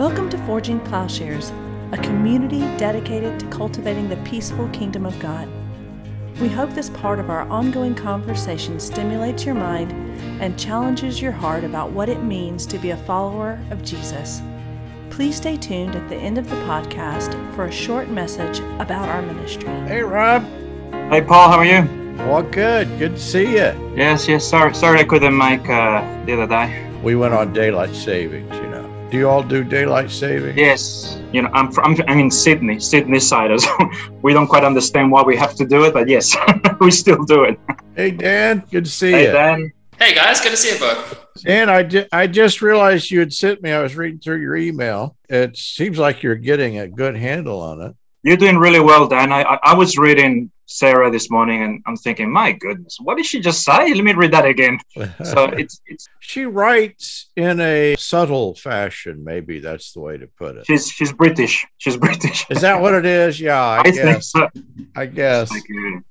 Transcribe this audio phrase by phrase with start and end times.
[0.00, 1.52] Welcome to Forging Plowshares,
[1.92, 5.46] a community dedicated to cultivating the peaceful kingdom of God.
[6.40, 9.92] We hope this part of our ongoing conversation stimulates your mind
[10.40, 14.40] and challenges your heart about what it means to be a follower of Jesus.
[15.10, 19.20] Please stay tuned at the end of the podcast for a short message about our
[19.20, 19.68] ministry.
[19.86, 20.42] Hey, Rob.
[21.10, 22.16] Hey, Paul, how are you?
[22.20, 22.88] Well, good.
[22.98, 23.94] Good to see you.
[23.94, 24.48] Yes, yes.
[24.48, 26.90] Sorry, sorry, I couldn't make uh, the other day.
[27.02, 28.59] We went on daylight savings.
[29.12, 29.18] You know.
[29.18, 30.56] Do you all do daylight saving?
[30.56, 31.20] Yes.
[31.32, 33.58] You know, I'm from, I'm in Sydney, Sydney side.
[33.60, 33.70] So
[34.22, 36.36] we don't quite understand why we have to do it, but yes,
[36.80, 37.58] we still do it.
[37.96, 38.62] Hey, Dan.
[38.70, 39.32] Good to see Hey, you.
[39.32, 39.72] Dan.
[39.98, 41.26] Hey guys, good to see you both.
[41.44, 43.70] Dan, I, ju- I just realized you had sent me.
[43.70, 45.14] I was reading through your email.
[45.28, 47.94] It seems like you're getting a good handle on it.
[48.22, 49.30] You're doing really well, Dan.
[49.30, 53.26] I, I, I was reading Sarah this morning, and I'm thinking, my goodness, what did
[53.26, 53.92] she just say?
[53.92, 54.78] Let me read that again.
[55.24, 59.24] So it's it's she writes in a subtle fashion.
[59.24, 60.66] Maybe that's the way to put it.
[60.66, 61.66] she's she's British.
[61.78, 62.46] She's British.
[62.50, 63.40] Is that what it is?
[63.40, 64.30] Yeah, I, I guess.
[64.30, 64.48] so.
[64.94, 65.50] I guess.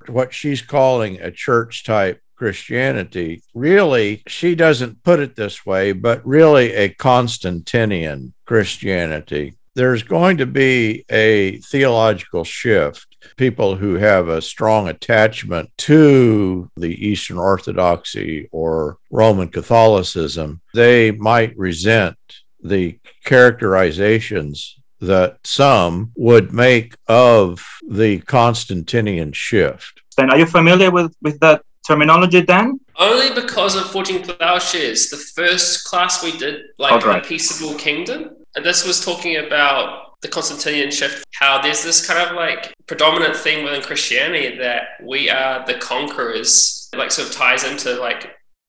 [0.08, 6.26] What she's calling a church type Christianity, really, she doesn't put it this way, but
[6.26, 9.59] really a Constantinian Christianity.
[9.80, 13.16] There's going to be a theological shift.
[13.38, 21.58] People who have a strong attachment to the Eastern Orthodoxy or Roman Catholicism, they might
[21.58, 22.18] resent
[22.62, 30.02] the characterizations that some would make of the Constantinian shift.
[30.18, 32.80] Dan, are you familiar with with that terminology, Dan?
[32.98, 38.20] Only because of Forging Plowshares, the first class we did, like Oh, Peaceable Kingdom,
[38.56, 43.36] and this was talking about the Constantinian shift, how there's this kind of like predominant
[43.36, 44.82] theme within Christianity that
[45.12, 48.22] we are the conquerors, like sort of ties into like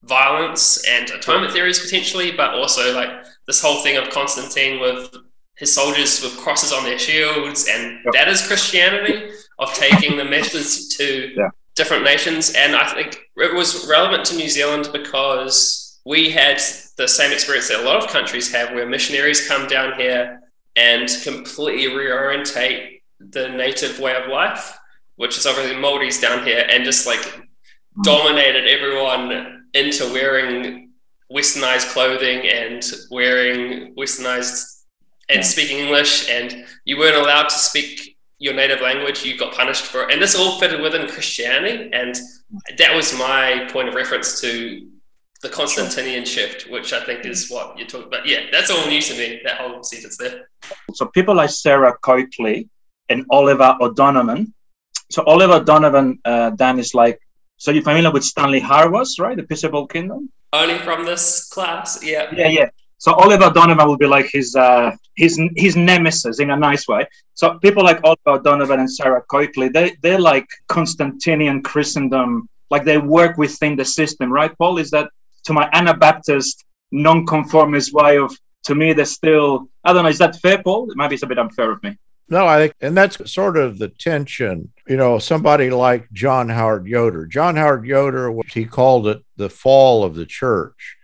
[0.03, 3.09] violence and atonement theories potentially, but also like
[3.47, 5.13] this whole thing of Constantine with
[5.57, 8.13] his soldiers with crosses on their shields, and Yep.
[8.13, 11.05] that is Christianity of taking the message to
[11.37, 11.49] Yeah.
[11.75, 12.53] Different nations.
[12.53, 16.61] And I think it was relevant to New Zealand because we had
[16.97, 20.41] the same experience that a lot of countries have, where missionaries come down here
[20.75, 24.77] and completely reorientate the native way of life,
[25.15, 27.43] which is obviously Maoris down here, and just like mm.
[28.03, 30.89] dominated everyone into wearing
[31.31, 34.81] westernized clothing and wearing westernized
[35.29, 38.10] and speaking English, and you weren't allowed to speak
[38.41, 39.23] your native language.
[39.23, 42.19] You got punished for it, and this all fitted within Christianity, and
[42.77, 44.87] that was my point of reference to
[45.43, 48.27] the Constantinian shift, which I think is what you're talking about.
[48.27, 49.41] Yeah, that's all new to me.
[49.45, 50.49] That whole sentence there.
[50.93, 52.67] So people like Sarah Coakley
[53.09, 54.53] and Oliver O'Donovan.
[55.11, 57.19] So Oliver Donovan, uh, Dan is like.
[57.57, 59.37] So you're familiar with Stanley Hauerwas, right?
[59.37, 60.31] The Peaceable Kingdom.
[60.51, 62.03] Only from this class.
[62.03, 62.33] Yeah.
[62.35, 62.69] Yeah, yeah.
[63.01, 67.07] So Oliver Donovan will be like his uh, his his nemesis in a nice way.
[67.33, 72.99] So people like Oliver Donovan and Sarah Coakley, they they're like Constantinian Christendom, like they
[72.99, 74.55] work within the system, right?
[74.55, 75.09] Paul, is that
[75.45, 80.35] to my Anabaptist non-conformist way of to me they're still I don't know, is that
[80.35, 80.87] fair, Paul?
[80.93, 81.97] Maybe it's a bit unfair of me.
[82.29, 84.71] No, I think, and that's sort of the tension.
[84.87, 87.25] You know, somebody like John Howard Yoder.
[87.25, 90.97] John Howard Yoder, he called it the fall of the church.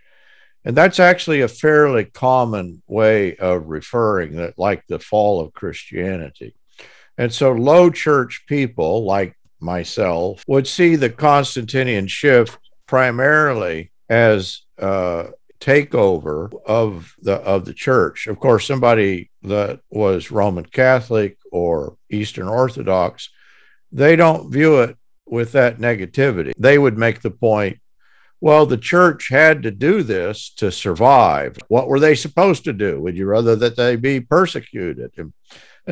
[0.64, 6.54] And that's actually a fairly common way of referring that, like the fall of Christianity.
[7.16, 15.28] And so low church people like myself would see the Constantinian shift primarily as uh,
[15.60, 18.26] takeover of the of the church.
[18.26, 23.30] Of course, somebody that was Roman Catholic or Eastern Orthodox,
[23.90, 24.96] they don't view it
[25.26, 26.52] with that negativity.
[26.56, 27.78] They would make the point,
[28.40, 31.58] well, the church had to do this to survive.
[31.68, 33.00] What were they supposed to do?
[33.00, 35.12] Would you rather that they be persecuted?
[35.16, 35.32] And,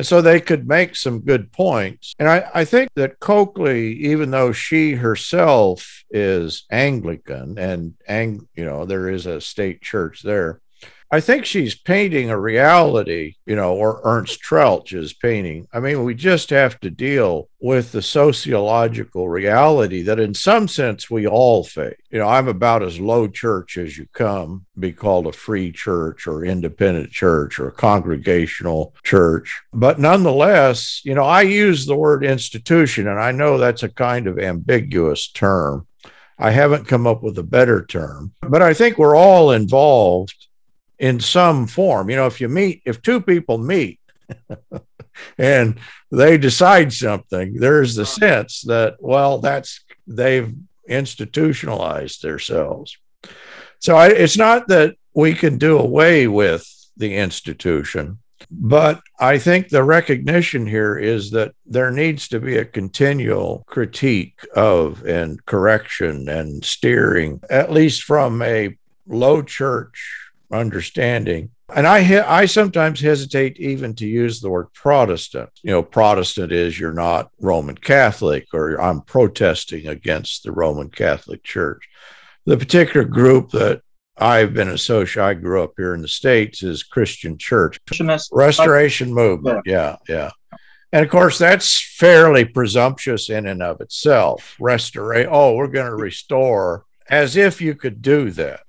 [0.01, 2.13] so they could make some good points.
[2.19, 7.95] And I, I think that Coakley, even though she herself is Anglican and,
[8.53, 10.61] you know, there is a state church there,
[11.09, 15.65] I think she's painting a reality, you know, or Ernst Troeltsch is painting.
[15.71, 21.09] I mean, we just have to deal with the sociological reality that, in some sense,
[21.09, 21.95] we all face.
[22.09, 26.27] You know, I'm about as low church as you come, be called a free church
[26.27, 29.61] or independent church or congregational church.
[29.71, 34.27] But nonetheless, you know, I use the word institution, and I know that's a kind
[34.27, 35.87] of ambiguous term.
[36.37, 40.46] I haven't come up with a better term, but I think we're all involved
[40.99, 42.09] in some form.
[42.09, 43.99] You know, if you meet, if two people meet
[45.37, 45.79] and
[46.11, 50.53] they decide something, there's the sense that, well, that's they've
[50.87, 52.97] institutionalized themselves.
[53.79, 58.19] So I, it's not that we can do away with the institution.
[58.49, 64.39] But I think the recognition here is that there needs to be a continual critique
[64.55, 68.77] of and correction and steering, at least from a
[69.07, 71.51] low church understanding.
[71.75, 75.49] And I I sometimes hesitate even to use the word Protestant.
[75.63, 81.43] You know, Protestant is you're not Roman Catholic or I'm protesting against the Roman Catholic
[81.43, 81.87] Church.
[82.45, 83.81] The particular group that
[84.17, 87.79] I've been associated, I grew up here in the States, is Christian Church.
[88.31, 89.61] Restoration movement.
[89.65, 90.31] Yeah, yeah.
[90.93, 94.55] And of course, that's fairly presumptuous in and of itself.
[94.59, 98.61] Restore, oh, we're going to restore, as if you could do that,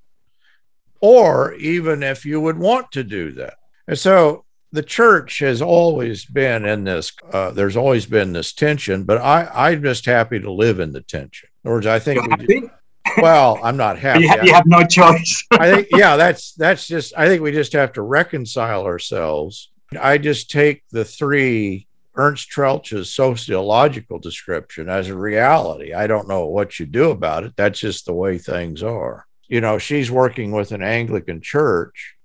[1.01, 3.55] or even if you would want to do that.
[3.87, 9.03] And so the church has always been in this, uh, there's always been this tension,
[9.03, 11.49] but I, I'm just happy to live in the tension.
[11.63, 12.69] In other words, I think we,
[13.17, 14.23] well, I'm not happy.
[14.23, 15.43] you, have, you have no choice.
[15.51, 17.13] I think, yeah, that's that's just.
[17.17, 19.71] I think we just have to reconcile ourselves.
[19.99, 25.93] I just take the three Ernst Troeltsch's sociological description as a reality.
[25.93, 27.53] I don't know what you do about it.
[27.55, 29.25] That's just the way things are.
[29.49, 32.15] You know, she's working with an Anglican church.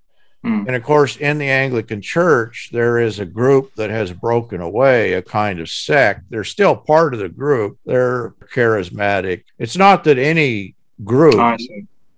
[0.43, 0.65] Hmm.
[0.67, 5.13] And of course, in the Anglican church, there is a group that has broken away,
[5.13, 6.29] a kind of sect.
[6.29, 9.43] They're still part of the group, they're charismatic.
[9.57, 11.57] It's not that any group oh,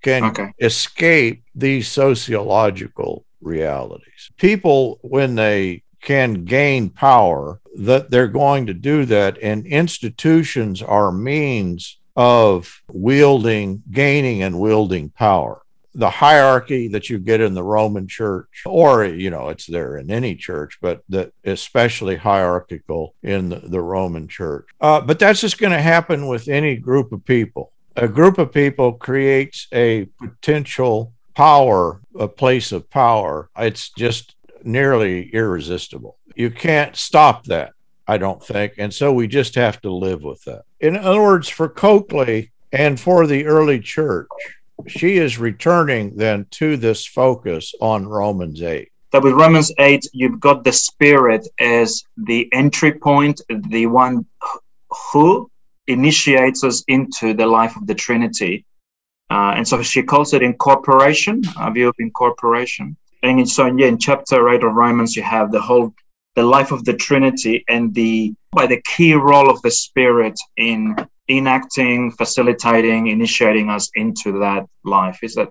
[0.02, 0.52] can okay.
[0.60, 4.30] escape these sociological realities.
[4.38, 11.12] People, when they can gain power, that they're going to do that, and institutions are
[11.12, 15.62] means of wielding, gaining, and wielding power.
[15.96, 20.12] The hierarchy that you get in the Roman church, or, you know, it's there in
[20.12, 21.02] any church, but
[21.46, 24.68] especially hierarchical in the, the Roman church.
[24.82, 28.54] Uh, but that's just going to happen with any group of people a group of
[28.54, 33.50] people creates a potential power, a place of power.
[33.58, 36.18] It's just nearly irresistible.
[36.36, 37.74] You can't stop that,
[38.08, 38.74] I don't think.
[38.78, 40.64] And so we just have to live with that.
[40.80, 44.28] In other words, for Coakley and for the early church,
[44.88, 50.40] she is returning then to this focus on Romans 8 that with Romans 8, you've
[50.40, 54.26] got the Spirit as the entry point, the one
[55.12, 55.50] who
[55.88, 58.66] initiates us into the life of the Trinity.
[59.30, 62.96] Uh, and so she calls it incorporation, a view of incorporation.
[63.24, 65.94] And so yeah, in chapter 8 of Romans, you have the whole
[66.38, 70.96] the life of the Trinity and the by the key role of the Spirit in
[71.28, 75.20] enacting, facilitating, initiating us into that life.
[75.24, 75.50] Is that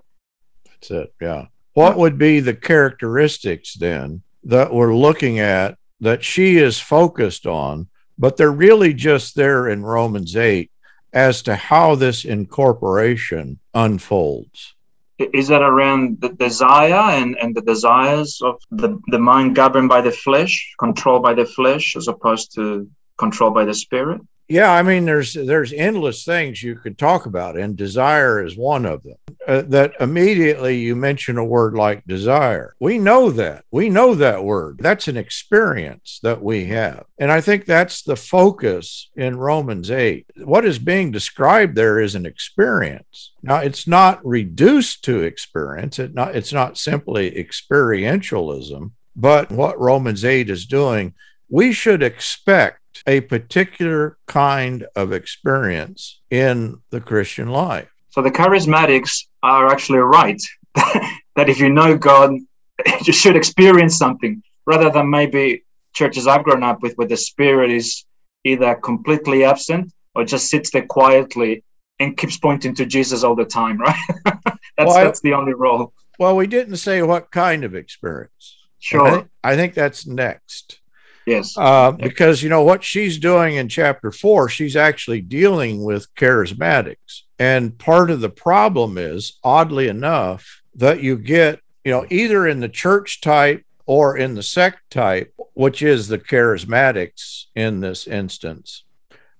[0.65, 1.13] that's it?
[1.21, 1.45] Yeah.
[1.73, 7.87] What would be the characteristics then that we're looking at that she is focused on
[8.17, 10.71] but they're really just there in Romans 8
[11.13, 14.75] as to how this incorporation unfolds.
[15.19, 20.01] Is that around the desire and, and the desires of the, the mind governed by
[20.01, 22.87] the flesh, controlled by the flesh, as opposed to
[23.17, 24.21] controlled by the spirit?
[24.49, 28.85] Yeah, I mean, there's there's endless things you could talk about, and desire is one
[28.85, 29.17] of them.
[29.45, 32.75] Uh, that immediately you mention a word like desire.
[32.79, 33.65] We know that.
[33.71, 34.79] We know that word.
[34.81, 40.27] That's an experience that we have, and I think that's the focus in Romans eight.
[40.37, 43.33] What is being described there is an experience.
[43.43, 45.99] Now, it's not reduced to experience.
[45.99, 46.35] It not.
[46.35, 48.91] It's not simply experientialism.
[49.19, 51.15] But what Romans eight is doing,
[51.49, 57.87] we should expect a particular kind of experience in the Christian life.
[58.09, 60.41] So the charismatics are actually right
[60.75, 62.31] that if you know God,
[63.05, 67.71] you should experience something rather than maybe churches I've grown up with where the spirit
[67.71, 68.03] is
[68.43, 71.63] either completely absent or just sits there quietly
[71.99, 73.95] and keeps pointing to Jesus all the time, right?
[74.25, 74.45] that's
[74.77, 75.93] well, that's the only role.
[76.19, 78.57] Well, we didn't say what kind of experience.
[78.79, 79.27] Sure.
[79.43, 80.79] I I think that's next.
[81.27, 81.57] Yes.
[81.57, 87.23] Uh, because, you know, what she's doing in chapter four, she's actually dealing with charismatics.
[87.37, 92.61] And part of the problem is, oddly enough, that you get, you know, either in
[92.61, 98.85] the church type or in the sect type, which is the charismatics in this instance,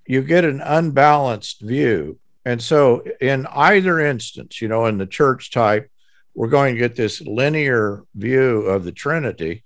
[0.05, 2.19] you get an unbalanced view.
[2.43, 5.89] And so, in either instance, you know, in the church type,
[6.35, 9.63] we're going to get this linear view of the Trinity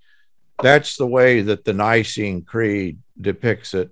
[0.62, 3.90] that's the way that the Nicene Creed depicts it.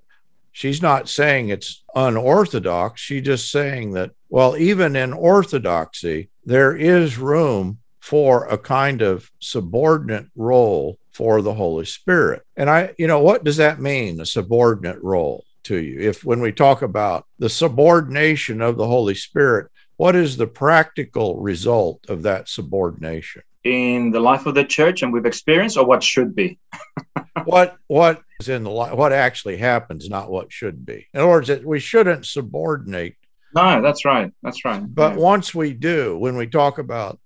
[0.52, 3.00] She's not saying it's unorthodox.
[3.00, 9.30] She's just saying that, well, even in orthodoxy, there is room for a kind of
[9.38, 12.42] subordinate role for the Holy Spirit.
[12.56, 16.00] And I, you know, what does that mean, a subordinate role to you?
[16.00, 21.36] If when we talk about the subordination of the Holy Spirit, what is the practical
[21.36, 23.42] result of that subordination?
[23.64, 26.58] In the life of the church and we've experienced, or what should be?
[27.44, 31.06] what what is in the li- what actually happens, not what should be.
[31.12, 33.16] In other words, that we shouldn't subordinate.
[33.54, 34.32] No, that's right.
[34.42, 34.82] That's right.
[34.86, 35.18] But Yeah.
[35.20, 37.18] once we do, when we talk about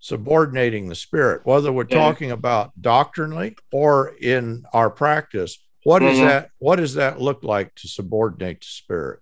[0.00, 1.98] subordinating the spirit, whether we're Yeah.
[1.98, 6.24] talking about doctrinally or in our practice, what Yeah, yeah.
[6.26, 9.20] that what does that look like to subordinate the spirit?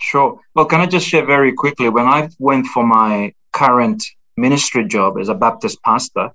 [0.00, 0.40] Sure.
[0.54, 1.88] Well, can I just share very quickly?
[1.88, 4.02] When I went for my current
[4.46, 6.26] ministry job as a Baptist pastor,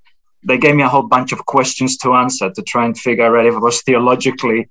[0.48, 3.46] they gave me a whole bunch of questions to answer to try and figure out
[3.52, 4.62] if I was theologically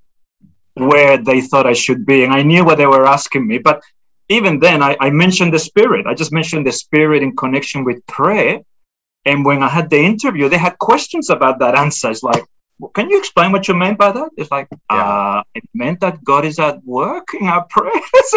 [0.92, 2.24] where they thought I should be.
[2.24, 3.58] And I knew what they were asking me.
[3.58, 3.80] But
[4.28, 6.06] even then, I, I mentioned the Spirit.
[6.06, 8.60] I just mentioned the Spirit in connection with prayer.
[9.26, 12.10] And when I had the interview, they had questions about that answer.
[12.10, 12.44] It's like,
[12.78, 14.30] "Well, can you explain what you meant by that?
[14.36, 15.08] It's like, Yeah.
[15.08, 18.30] uh, it meant that God is at work in our prayers.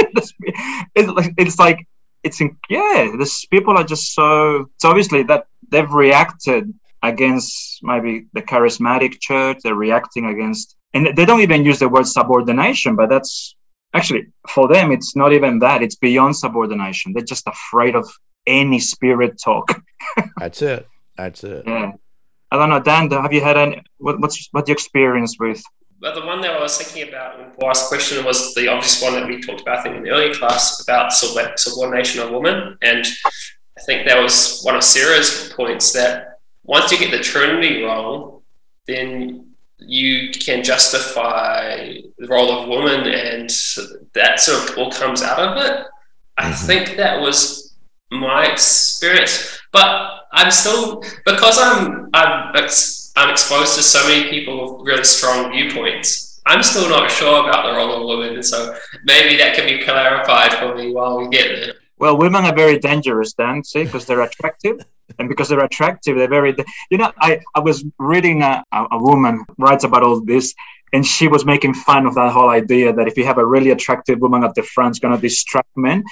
[0.97, 1.79] it's like, it's like,
[2.27, 8.25] it's in, yeah, this people are just so, so obviously that they've reacted against maybe
[8.33, 9.57] the charismatic church.
[9.63, 13.55] They're reacting against, and they don't even use the word subordination, but that's
[13.93, 15.81] actually for them, it's not even that.
[15.81, 17.13] It's beyond subordination.
[17.13, 18.07] They're just afraid of
[18.45, 19.67] any spirit talk.
[20.37, 20.87] That's it.
[21.17, 21.63] That's it.
[21.65, 21.91] Yeah.
[22.51, 23.09] I don't know, Dan.
[23.11, 23.81] Have you had any?
[23.97, 25.61] What, what's what your experience with?
[25.99, 29.13] But the one that I was thinking about asked the question was the obvious one
[29.13, 32.77] that we talked about I think, in the earlier class about subordination of woman.
[32.81, 37.81] And I think that was one of Sarah's points that once you get the Trinity
[37.83, 38.41] wrong,
[38.85, 39.47] then
[39.79, 43.49] you can justify the role of woman and
[44.13, 45.85] that sort of all comes out of it.
[46.37, 46.65] I Mhm.
[46.67, 47.75] think that was
[48.11, 49.59] my experience.
[49.71, 52.53] But I'm still because I'm I'm
[53.17, 56.39] I'm exposed to so many people with really strong viewpoints.
[56.45, 60.53] I'm still not sure about the role of women, so maybe that can be clarified
[60.53, 61.73] for me while we get there.
[61.97, 64.77] Well, women are very dangerous, then, See, because they're attractive,
[65.17, 66.55] and because they're attractive, they're very.
[66.91, 70.53] You know, I I was reading a, a, woman writes about all this,
[70.93, 73.71] and she was making fun of that whole idea that if you have a really
[73.71, 76.03] attractive woman at the front, it's going to distract men.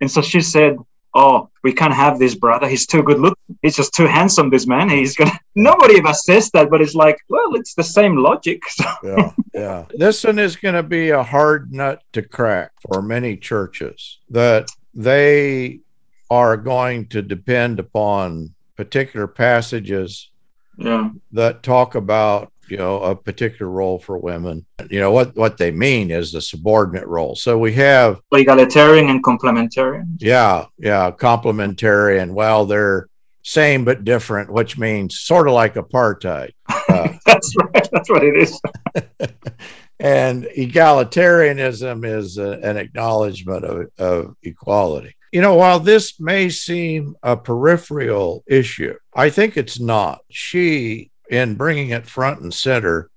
[0.00, 0.78] And so she said,
[1.14, 2.68] "Oh, we can't have this brother.
[2.68, 3.58] He's too good looking.
[3.62, 4.50] He's just too handsome.
[4.50, 4.88] This man.
[4.88, 8.62] He's gonna." Nobody ever says that, but it's like, well, it's the same logic.
[8.74, 9.84] So, yeah, yeah.
[9.90, 14.68] This one is going to be a hard nut to crack for many churches that
[14.94, 15.80] they
[16.28, 20.30] are going to depend upon particular passages
[20.76, 25.58] yeah, that talk about you know a particular role for women you know what what
[25.58, 30.04] they mean is the subordinate role so we have egalitarian and complementarian.
[30.18, 33.08] yeah yeah complementary and well they're
[33.42, 36.52] same but different which means sort of like apartheid
[36.88, 37.88] uh, That's right.
[37.90, 38.60] That's what it is.
[40.00, 45.16] and egalitarianism is a, an acknowledgement of, of equality.
[45.32, 50.20] You know, while this may seem a peripheral issue, I think it's not.
[50.30, 53.10] She, in bringing it front and center,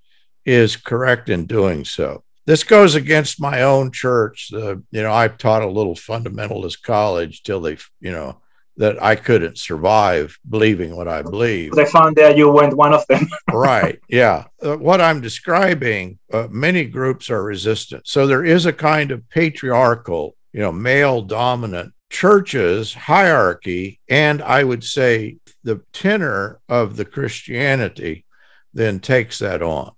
[0.46, 2.24] is correct in doing so.
[2.46, 4.48] This goes against my own church.
[4.50, 8.42] The, you know, I've taught a little fundamentalist college till they, you know,
[8.78, 13.06] that I couldn't survive believing what I believe They found out you weren't one of
[13.08, 13.28] them.
[13.52, 14.00] right.
[14.08, 14.46] Yeah.
[14.64, 18.08] Uh, what I'm describing, uh, many groups are resistant.
[18.08, 24.00] So there is a kind of patriarchal, you know, male dominant churches hierarchy.
[24.10, 28.26] And I would say the tenor of the Christianity
[28.74, 29.92] then takes that on.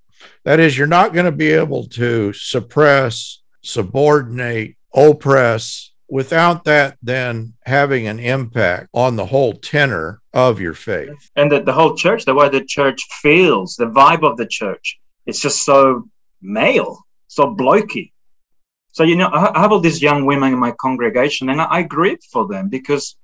[0.44, 7.54] That is, you're not going to be able to suppress, subordinate, oppress without that then
[7.66, 11.30] having an impact on the whole tenor of your faith.
[11.36, 15.00] and the, the whole church, the way the church feels, the vibe of the church,
[15.26, 16.10] it's just so
[16.42, 18.12] male, so blokey.
[18.92, 21.84] So, you know, I have all these young women in my congregation, and I, I
[21.84, 23.16] grieve for them because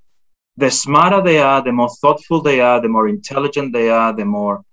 [0.58, 4.26] the smarter they are, the more thoughtful they are, the more intelligent they are, the
[4.26, 4.64] more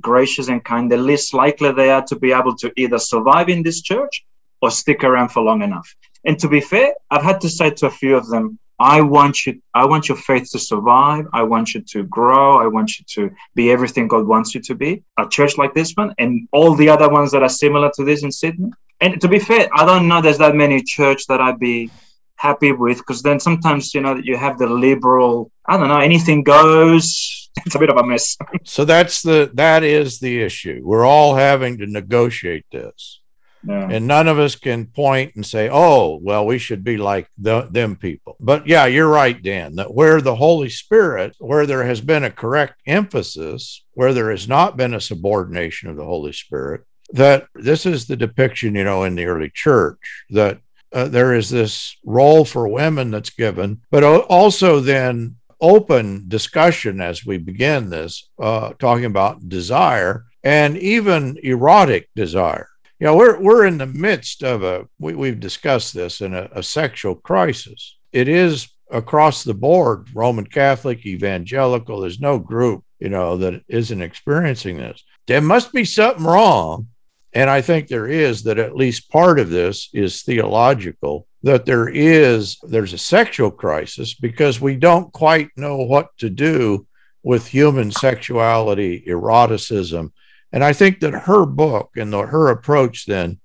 [0.00, 3.62] gracious and kind, the less likely they are to be able to either survive in
[3.62, 4.24] this church
[4.60, 5.94] or stick around for long enough.
[6.24, 9.46] And to be fair, I've had to say to a few of them, I want
[9.46, 11.26] you, I want your faith to survive.
[11.32, 12.58] I want you to grow.
[12.58, 15.04] I want you to be everything God wants you to be.
[15.18, 18.24] A church like this one and all the other ones that are similar to this
[18.24, 18.70] in Sydney.
[19.04, 21.90] And to be fair, I don't know there's that many church that I'd be
[22.36, 26.42] happy with because then sometimes you know you have the liberal, I don't know, anything
[26.42, 27.40] goes.
[27.64, 28.36] It's a bit of a mess.
[28.64, 30.80] So that's the that is the issue.
[30.82, 33.20] We're all having to negotiate this.
[33.62, 33.88] Yeah.
[33.90, 37.62] And none of us can point and say, "Oh, well, we should be like the,
[37.70, 39.76] them people." But yeah, you're right, Dan.
[39.76, 44.48] That where the Holy Spirit, where there has been a correct emphasis, where there has
[44.48, 46.82] not been a subordination of the Holy Spirit,
[47.12, 50.58] that this is the depiction, you know, in the early church that
[50.92, 57.24] uh, there is this role for women that's given, but also then open discussion as
[57.24, 62.68] we begin this, uh, talking about desire and even erotic desire.
[63.00, 66.48] You know, we're, we're in the midst of a, we, we've discussed this in a,
[66.52, 67.96] a sexual crisis.
[68.12, 74.02] It is across the board Roman Catholic, evangelical, there's no group, you know, that isn't
[74.02, 75.02] experiencing this.
[75.26, 76.88] There must be something wrong.
[77.34, 81.88] And I think there is that at least part of this is theological that there
[81.88, 86.86] is there's a sexual crisis because we don't quite know what to do
[87.22, 90.12] with human sexuality eroticism.
[90.52, 93.40] And i think that her book and the, her approach then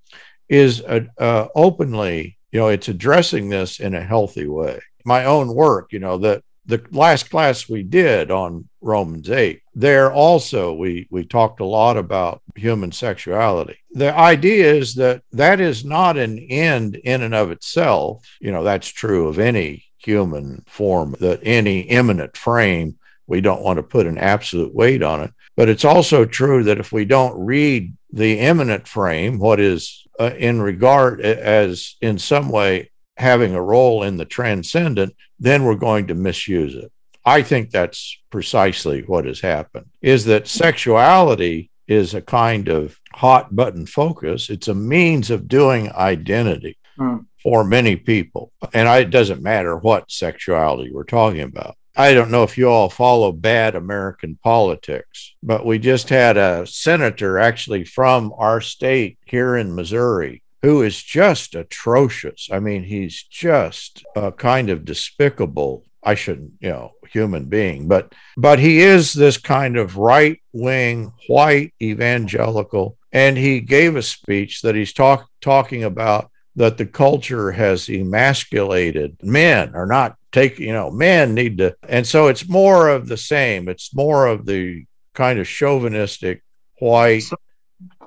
[0.48, 4.80] is uh, uh, openly you know it's addressing this in a healthy way.
[5.04, 10.14] My own work you know that the last class we did on Romans 8, there
[10.14, 13.78] also we, we talked a lot about human sexuality.
[13.92, 18.24] The idea is that that is not an end in and of itself.
[18.40, 23.78] You know, that's true of any human form, that any immanent frame, we don't want
[23.78, 25.34] to put an absolute weight on it.
[25.58, 30.32] But it's also true that if we don't read the immanent frame, what is uh,
[30.38, 36.08] in regard as in some way having a role in the transcendent, then we're going
[36.08, 36.92] to misuse it.
[37.26, 43.56] I think that's precisely what has happened is that sexuality is a kind of hot
[43.56, 44.50] button focus.
[44.50, 47.26] It's a means of doing identity mm.
[47.42, 48.52] for many people.
[48.74, 51.76] And I, it doesn't matter what sexuality we're talking about.
[51.96, 56.66] I don't know if you all follow bad American politics, but we just had a
[56.66, 62.50] senator actually from our state here in Missouri who is just atrocious.
[62.52, 68.14] I mean, he's just a kind of despicable, I shouldn't, you know, human being, but
[68.38, 74.76] but he is this kind of right-wing white evangelical and he gave a speech that
[74.76, 80.92] he's talk, talking about that the culture has emasculated men are not taking you know
[80.92, 84.86] men need to and so it's more of the same it's more of the
[85.16, 86.44] kind of chauvinistic
[86.80, 87.24] white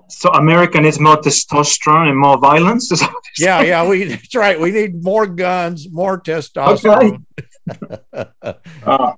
[0.09, 2.91] so, so America needs more testosterone and more violence.
[3.39, 4.59] yeah, yeah, we that's right.
[4.59, 7.25] We need more guns, more testosterone.
[7.71, 8.31] Okay.
[8.85, 9.13] uh,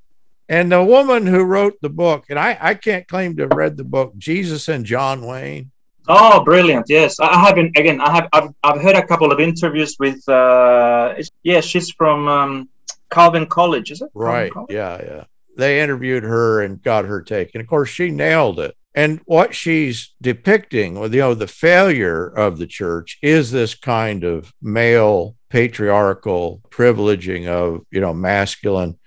[0.49, 3.77] and the woman who wrote the book, and I, I can't claim to have read
[3.77, 5.71] the book, Jesus and John Wayne.
[6.07, 6.85] Oh, brilliant!
[6.89, 7.79] Yes, I haven't.
[7.79, 8.29] Again, I have.
[8.35, 10.27] I've, I've heard a couple of interviews with.
[10.29, 12.69] Uh, yeah, she's from um,
[13.11, 14.11] Calvin College, is it?
[14.13, 14.53] Right.
[14.69, 15.25] Yeah, yeah.
[15.57, 18.77] They interviewed her and got her take, and of course, she nailed it.
[18.95, 24.23] And what she's depicting, or you know, the failure of the church is this kind
[24.23, 28.99] of male patriarchal privileging of, you know, masculine.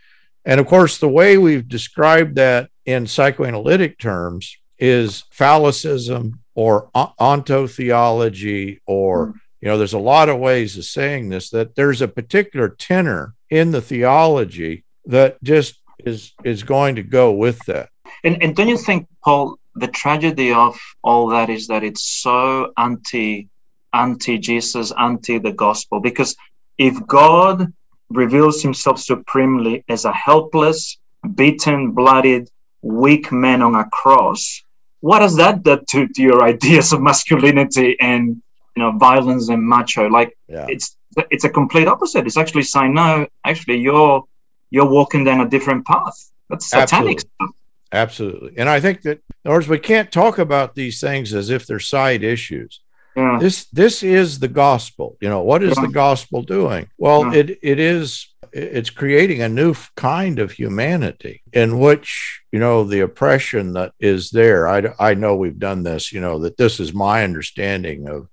[0.44, 8.80] And of course, the way we've described that in psychoanalytic terms is phallicism or ontotheology
[8.86, 9.32] or, hmm.
[9.62, 13.36] you know, there's a lot of ways of saying this, that there's a particular tenor
[13.50, 17.90] in the theology that just is is going to go with that.
[18.24, 22.74] And, and don't you think, Paul, the tragedy of all that is that it's so
[22.78, 23.48] anti
[23.94, 26.00] anti Jesus, anti the gospel.
[26.00, 26.36] Because
[26.78, 27.72] if God
[28.10, 30.98] reveals himself supremely as a helpless,
[31.36, 32.50] beaten, bloodied,
[32.82, 34.64] weak man on a cross,
[35.02, 38.42] what does that do to, to your ideas of masculinity and
[38.76, 40.08] you know violence and macho?
[40.10, 40.66] Like yeah.
[40.70, 40.96] it's
[41.32, 42.26] it's a complete opposite.
[42.26, 44.24] It's actually saying no, actually you're
[44.70, 46.32] you're walking down a different path.
[46.50, 47.20] That's satanic Absolutely.
[47.20, 47.50] stuff.
[47.92, 48.54] Absolutely.
[48.58, 51.66] And I think that, in other words, we can't talk about these things as if
[51.66, 52.82] they're side issues.
[53.16, 53.40] Yeah.
[53.40, 55.18] This this is the gospel.
[55.22, 55.88] You know, what is yeah.
[55.88, 56.88] the gospel doing?
[56.98, 57.40] Well, yeah.
[57.40, 63.02] it it is it's creating a new kind of humanity in which you know the
[63.02, 66.94] oppression that is there i, I know we've done this you know that this is
[66.94, 68.30] my understanding of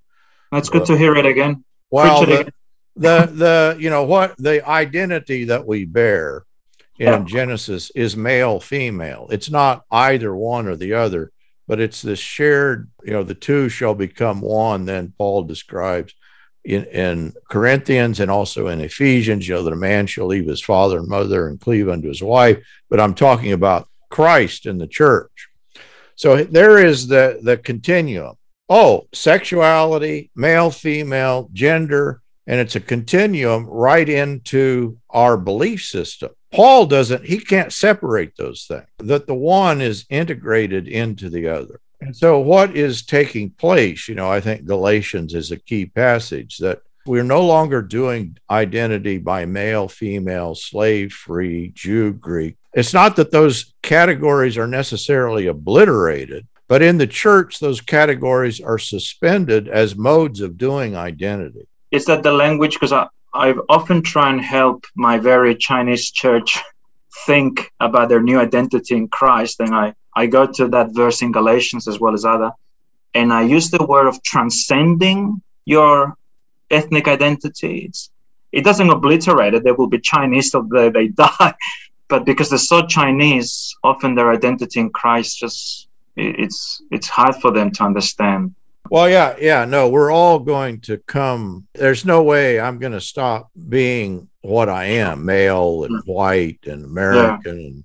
[0.51, 2.53] that's good uh, to hear it again well the, again.
[2.95, 6.45] the the you know what the identity that we bear
[6.97, 7.27] in.
[7.27, 9.27] Genesis is male female.
[9.31, 11.31] It's not either one or the other,
[11.67, 14.85] but it's this shared, you know, the two shall become one.
[14.85, 16.13] Then Paul describes
[16.63, 20.61] in, in Corinthians and also in Ephesians, you know, that a man shall leave his
[20.61, 22.65] father and mother and cleave unto his wife.
[22.89, 25.49] But I'm talking about Christ in the church.
[26.15, 28.35] So there is the, the continuum.
[28.69, 36.31] Oh, sexuality, male, female, gender, and it's a continuum right into our belief system.
[36.51, 41.79] Paul doesn't, he can't separate those things, that the one is integrated into the other.
[42.01, 44.07] And so, what is taking place?
[44.07, 49.17] You know, I think Galatians is a key passage that we're no longer doing identity
[49.17, 52.57] by male, female, slave, free, Jew, Greek.
[52.73, 58.79] It's not that those categories are necessarily obliterated, but in the church, those categories are
[58.79, 61.67] suspended as modes of doing identity.
[61.95, 62.73] Is that the language?
[62.73, 62.91] Because
[63.33, 66.59] I've often try and help my very Chinese church
[67.25, 71.31] think about their new identity in Christ, then I, I go to that verse in
[71.31, 72.51] Galatians as well as other,
[73.13, 76.17] and I use the word of transcending your
[76.69, 77.85] ethnic identity.
[77.87, 78.11] It's,
[78.51, 79.63] it doesn't obliterate it.
[79.63, 81.53] They will be Chinese till the they die,
[82.09, 87.51] but because they're so Chinese, often their identity in Christ just it's it's hard for
[87.51, 88.55] them to understand.
[88.89, 91.67] Well, yeah, yeah, no, we're all going to come.
[91.73, 96.85] There's no way I'm going to stop being what I am, male and white and
[96.85, 97.83] American,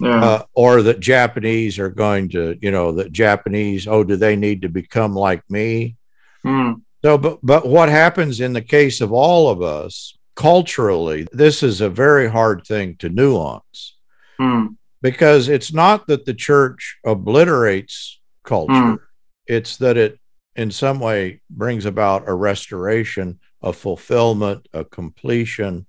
[0.00, 0.08] yeah.
[0.08, 0.24] yeah.
[0.24, 3.88] Uh, or that Japanese are going to, you know, that Japanese.
[3.88, 5.96] Oh, do they need to become like me?
[6.44, 6.82] Mm.
[7.04, 11.26] So, but but what happens in the case of all of us culturally?
[11.32, 13.96] This is a very hard thing to nuance.
[14.40, 18.98] Mm because it's not that the church obliterates culture, mm.
[19.46, 20.18] it's that it
[20.58, 25.86] in some way brings about a restoration, a fulfillment, a completion,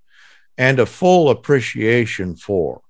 [0.60, 2.82] and a full appreciation for.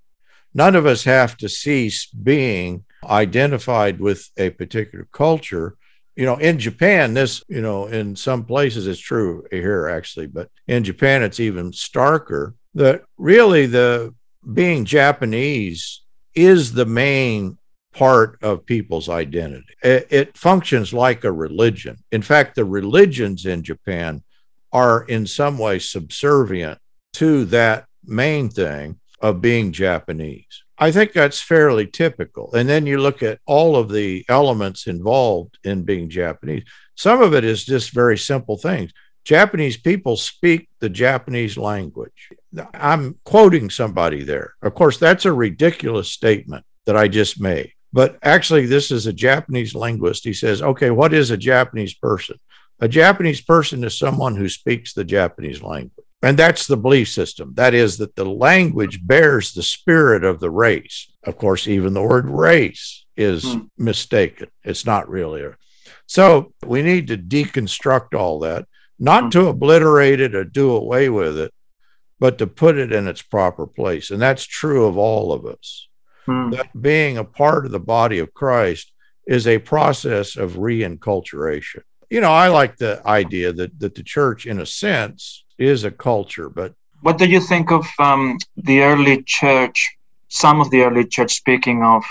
[0.54, 5.78] None of us have to cease being identified with a particular culture.
[6.18, 10.50] You know, in Japan, this, you know, in some places it's true here actually, but
[10.68, 14.14] in Japan it's even starker that really the
[14.54, 16.02] being Japanese
[16.36, 17.59] is the main
[18.00, 19.76] part of people's identity.
[19.84, 21.98] It, it, functions like a religion.
[22.14, 24.24] In fact, the religions in Japan
[24.72, 26.80] are in some way subservient
[27.16, 30.64] to that main thing of being Japanese.
[30.78, 32.54] I think that's fairly typical.
[32.54, 36.64] And then you look at all of the elements involved in being Japanese.
[36.96, 38.94] Some of it is just very simple things.
[39.26, 42.30] Japanese people speak the Japanese language.
[42.74, 44.54] I'm quoting somebody there.
[44.62, 47.74] Of course, that's a ridiculous statement that I just made.
[47.92, 50.24] But actually, this is a Japanese linguist.
[50.24, 52.40] He says, okay, what is a Japanese person?
[52.80, 56.06] A Japanese person is someone who speaks the Japanese language.
[56.22, 57.54] And that's the belief system.
[57.56, 61.12] That is, that the language bears the spirit of the race.
[61.24, 63.62] Of course, even the word race is hmm.
[63.78, 64.50] mistaken.
[64.64, 65.44] It's not really.
[65.44, 65.56] A...
[66.06, 68.66] So we need to deconstruct all that
[69.00, 69.30] not hmm.
[69.30, 71.54] to obliterate it or do away with it,
[72.20, 74.12] but to put it in its proper place.
[74.12, 75.88] And that's true of all of us.
[76.30, 76.52] Hmm.
[76.52, 78.92] That being a part of the body of Christ
[79.26, 81.82] is a process of reinculturation.
[82.12, 85.92] You know, I like the idea that, that the church, in a sense, is a
[85.92, 86.74] culture, but.
[87.02, 89.96] What do you think of um, the early church,
[90.28, 92.04] some of the early church speaking of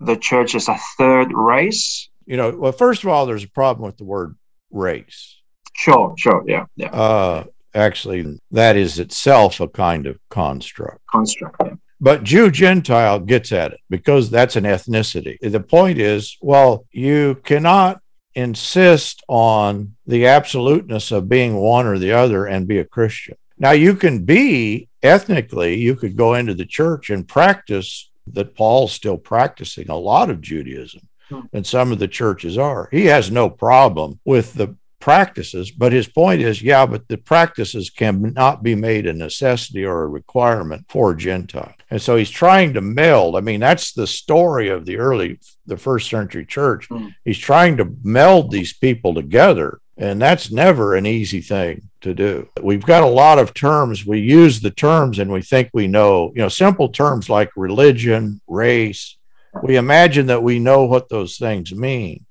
[0.00, 2.08] the church as a third race?
[2.26, 4.36] You know, well, first of all, there's a problem with the word
[4.70, 5.36] race.
[5.74, 6.88] Sure, sure, yeah, yeah.
[6.88, 11.06] Uh, actually, that is itself a kind of construct.
[11.06, 11.74] Construct, yeah.
[12.04, 15.38] But Jew Gentile gets at it because that's an ethnicity.
[15.40, 18.02] The point is, well, you cannot
[18.34, 23.36] insist on the absoluteness of being one or the other and be a Christian.
[23.56, 28.92] Now, you can be ethnically, you could go into the church and practice that Paul's
[28.92, 31.40] still practicing a lot of Judaism, hmm.
[31.54, 32.90] and some of the churches are.
[32.92, 35.70] He has no problem with the practices.
[35.70, 40.02] But his point is, yeah, but the practices can not be made a necessity or
[40.02, 41.74] a requirement for Gentile.
[41.94, 43.36] And so he's trying to meld.
[43.36, 46.88] I mean, that's the story of the early, the first century church.
[46.88, 47.14] Mm.
[47.24, 49.78] He's trying to meld these people together.
[49.96, 52.48] And that's never an easy thing to do.
[52.60, 54.04] We've got a lot of terms.
[54.04, 58.40] We use the terms and we think we know, you know, simple terms like religion,
[58.48, 59.16] race.
[59.62, 62.26] We imagine that we know what those things mean.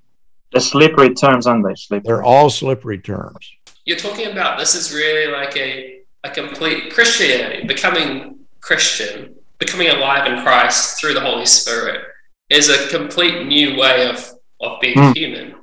[0.52, 1.74] The slippery terms, aren't they?
[1.74, 2.04] Slippery.
[2.04, 3.50] They're all slippery terms.
[3.86, 10.30] You're talking about this is really like a, a complete Christianity, becoming Christian, becoming alive
[10.30, 12.02] in Christ through the Holy Spirit
[12.50, 15.16] is a complete new way of, of being mm.
[15.16, 15.54] human.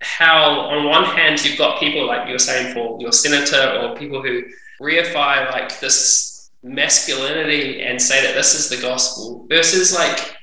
[0.00, 4.22] How, on one hand, you've got people like you're saying for your senator or people
[4.22, 4.42] who
[4.80, 10.36] reify like this masculinity and say that this is the gospel versus like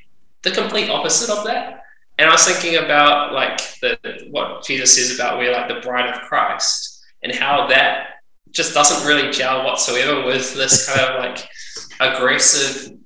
[0.44, 1.80] the complete opposite of that
[2.20, 3.98] and I was thinking about like the
[4.30, 8.16] what Jesus says about we're like the bride of Christ and how that
[8.52, 11.48] just doesn't really gel whatsoever with this kind of like
[12.00, 12.98] aggressive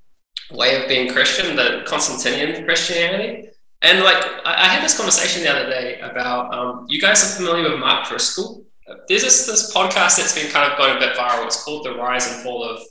[0.51, 3.49] way of being Christian, the Constantinian Christianity.
[3.81, 7.69] And like I, had this conversation the other day about um, you guys are familiar
[7.69, 8.65] with Mark Driscoll.
[9.07, 11.45] There's this this podcast that's been kind of going a bit viral.
[11.45, 12.81] It's called The Rise and Fall of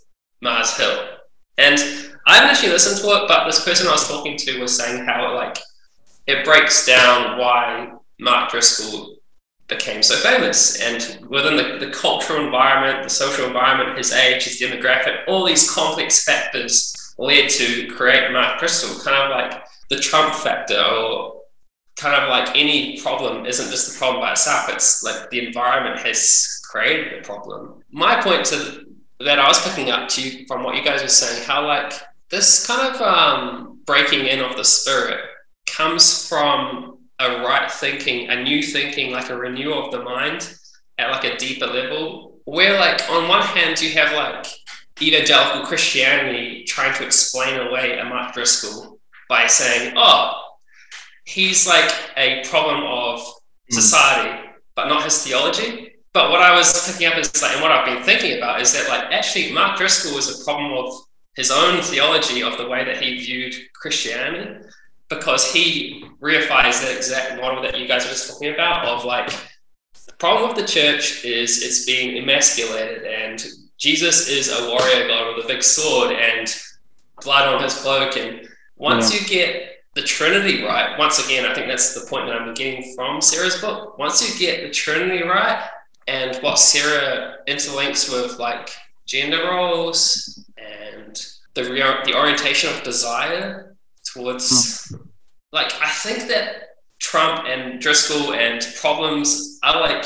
[0.42, 1.08] Mars Hill.
[1.56, 1.78] And
[2.26, 5.04] I haven't actually listened to it, but this person I was talking to was saying
[5.04, 5.58] how like
[6.26, 9.16] it breaks down why Mark Driscoll
[9.68, 10.80] became so famous.
[10.80, 15.70] And within the, the cultural environment, the social environment, his age, his demographic, all these
[15.70, 21.42] complex factors led to create Mark Driscoll, kind of like the Trump factor or
[21.96, 24.68] kind of like any problem isn't just the problem by itself.
[24.70, 27.82] It's like the environment has created the problem.
[27.90, 28.86] My point to
[29.20, 31.92] that I was picking up to you from what you guys were saying, how like
[32.30, 35.20] this kind of um, breaking in of the spirit
[35.66, 40.54] comes from a right thinking, a new thinking, like a renewal of the mind
[40.98, 42.40] at like a deeper level.
[42.44, 44.46] Where like on one hand you have like
[45.00, 50.32] evangelical Christianity trying to explain away a Mark Driscoll by saying, oh,
[51.24, 53.74] he's like a problem of hmm.
[53.74, 55.94] society, but not his theology.
[56.12, 58.72] But what I was picking up is like, and what I've been thinking about is
[58.74, 60.94] that like actually Mark Driscoll was a problem of
[61.36, 64.66] his own theology of the way that he viewed Christianity,
[65.14, 69.30] because he reifies the exact model that you guys were just talking about of like
[70.06, 73.44] the problem with the church is it's being emasculated and
[73.78, 76.54] Jesus is a warrior god with a big sword and
[77.22, 78.16] blood on his cloak.
[78.16, 79.20] And once yeah.
[79.20, 82.94] you get the Trinity right, once again, I think that's the point that I'm getting
[82.94, 83.98] from Sarah's book.
[83.98, 85.68] Once you get the Trinity right,
[86.08, 88.70] and what Sarah interlinks with like
[89.06, 91.20] gender roles and
[91.54, 93.71] the re- the orientation of desire
[94.12, 95.06] towards, mm.
[95.52, 100.04] like I think that Trump and Driscoll and problems are like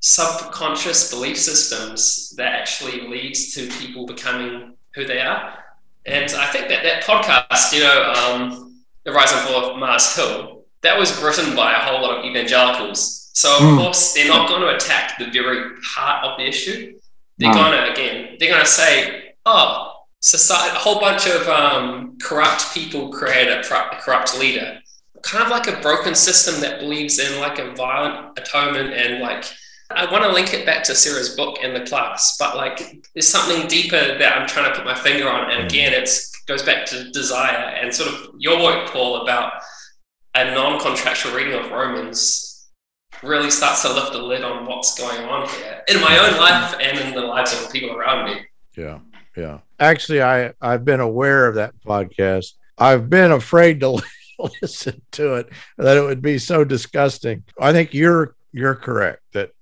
[0.00, 5.58] subconscious belief systems that actually leads to people becoming who they are.
[6.06, 10.16] And I think that that podcast, you know, um, The Rise and Fall of Mars
[10.16, 13.30] Hill, that was written by a whole lot of evangelicals.
[13.34, 13.78] So, of mm.
[13.78, 16.98] course, they're not going to attack the very heart of the issue.
[17.36, 22.18] They're going to, again, they're going to say, oh, society, a whole bunch of um,
[22.20, 23.62] corrupt people create a,
[24.00, 24.78] corrupt leader.
[25.22, 29.44] Kind of like a broken system that believes in like a violent atonement and like
[29.90, 33.26] I want to link it back to Sarah's book in the class, but like there's
[33.26, 35.50] something deeper that I'm trying to put my finger on.
[35.50, 36.08] And again, it
[36.46, 39.54] goes back to desire and sort of your work, Paul, about
[40.36, 42.70] a non-contractual reading of Romans
[43.22, 46.74] really starts to lift the lid on what's going on here in my own life
[46.80, 48.40] and in the lives of the people around me.
[48.76, 49.00] Yeah.
[49.36, 49.58] Yeah.
[49.80, 52.52] Actually, I, I've been aware of that podcast.
[52.78, 54.00] I've been afraid to
[54.62, 57.42] listen to it, that it would be so disgusting.
[57.60, 59.52] I think you're you're correct that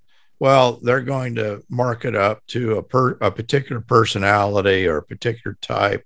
[0.40, 5.02] well, they're going to mark it up to a, per, a particular personality or a
[5.02, 6.04] particular type.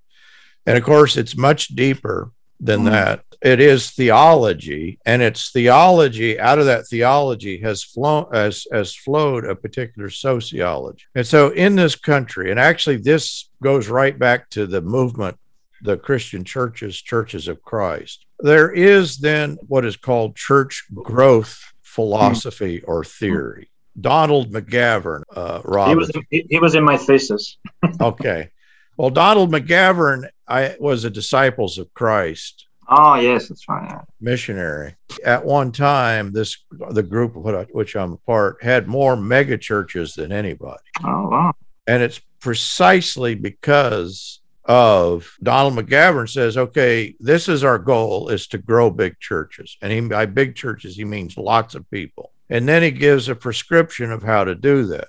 [0.66, 2.92] And of course, it's much deeper than mm-hmm.
[2.92, 3.24] that.
[3.42, 6.38] It is theology, and it's theology.
[6.38, 11.04] Out of that theology has flown has has flowed a particular sociology.
[11.16, 15.38] And so, in this country, and actually, this goes right back to the movement,
[15.82, 18.26] the Christian churches, churches of Christ.
[18.40, 22.90] There is then what is called church growth philosophy mm-hmm.
[22.90, 23.70] or theory.
[24.00, 25.88] Donald McGavran, uh, Rob.
[25.88, 27.58] He was, in, he was in my thesis.
[28.00, 28.50] okay.
[28.96, 32.66] Well, Donald McGavran I was a Disciples of Christ.
[32.86, 34.04] Oh yes, that's right.
[34.20, 34.96] Missionary.
[35.24, 36.58] At one time, this
[36.90, 37.32] the group
[37.72, 40.82] which I'm part had more mega churches than anybody.
[41.02, 41.54] Oh wow!
[41.86, 48.58] And it's precisely because of Donald McGavran says, okay, this is our goal is to
[48.58, 49.76] grow big churches.
[49.80, 52.32] And he, by big churches, he means lots of people.
[52.50, 55.08] And then he gives a prescription of how to do that.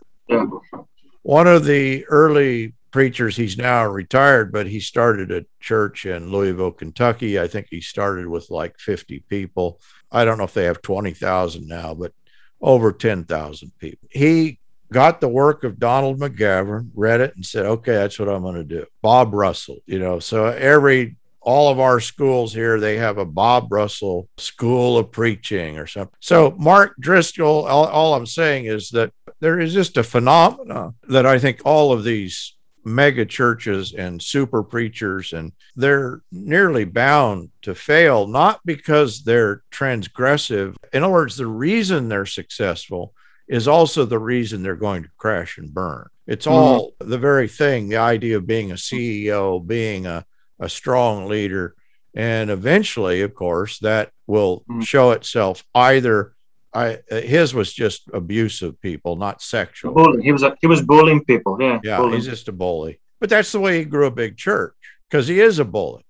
[1.23, 6.71] One of the early preachers, he's now retired, but he started a church in Louisville,
[6.71, 7.39] Kentucky.
[7.39, 9.79] I think he started with like 50 people.
[10.11, 12.13] I don't know if they have 20,000 now, but
[12.61, 14.07] over 10,000 people.
[14.11, 14.59] He
[14.93, 18.55] got the work of Donald McGavran, read it, and said, okay, that's what I'm going
[18.55, 18.85] to do.
[19.01, 23.71] Bob Russell, you know, so every all of our schools here, they have a Bob
[23.71, 26.15] Russell School of Preaching or something.
[26.21, 31.25] So, Mark Driscoll, all, all, I'm saying is that there is just a phenomena that
[31.25, 37.75] I think all of these mega churches and super preachers, and they're nearly bound to
[37.75, 40.75] fail, not because they're transgressive.
[40.93, 43.13] In other words, the reason they're successful
[43.47, 46.07] is also the reason they're going to crash and burn.
[46.27, 46.55] It's mm-hmm.
[46.55, 47.09] all mm-hmm.
[47.09, 50.25] the very thing the idea of being a CEO, being a,
[50.59, 51.75] a strong leader.
[52.15, 54.81] And eventually, of course, that will mm-hmm.
[54.81, 56.35] show itself either.
[56.75, 59.93] I, his was just abusive people, not sexual.
[59.93, 60.23] Bully.
[60.23, 61.57] He was a, he was bullying people.
[61.59, 62.15] Yeah, yeah, bullying.
[62.15, 62.99] he's just a bully.
[63.19, 64.73] But that's the way he grew a big church
[65.09, 66.03] because he is a bully.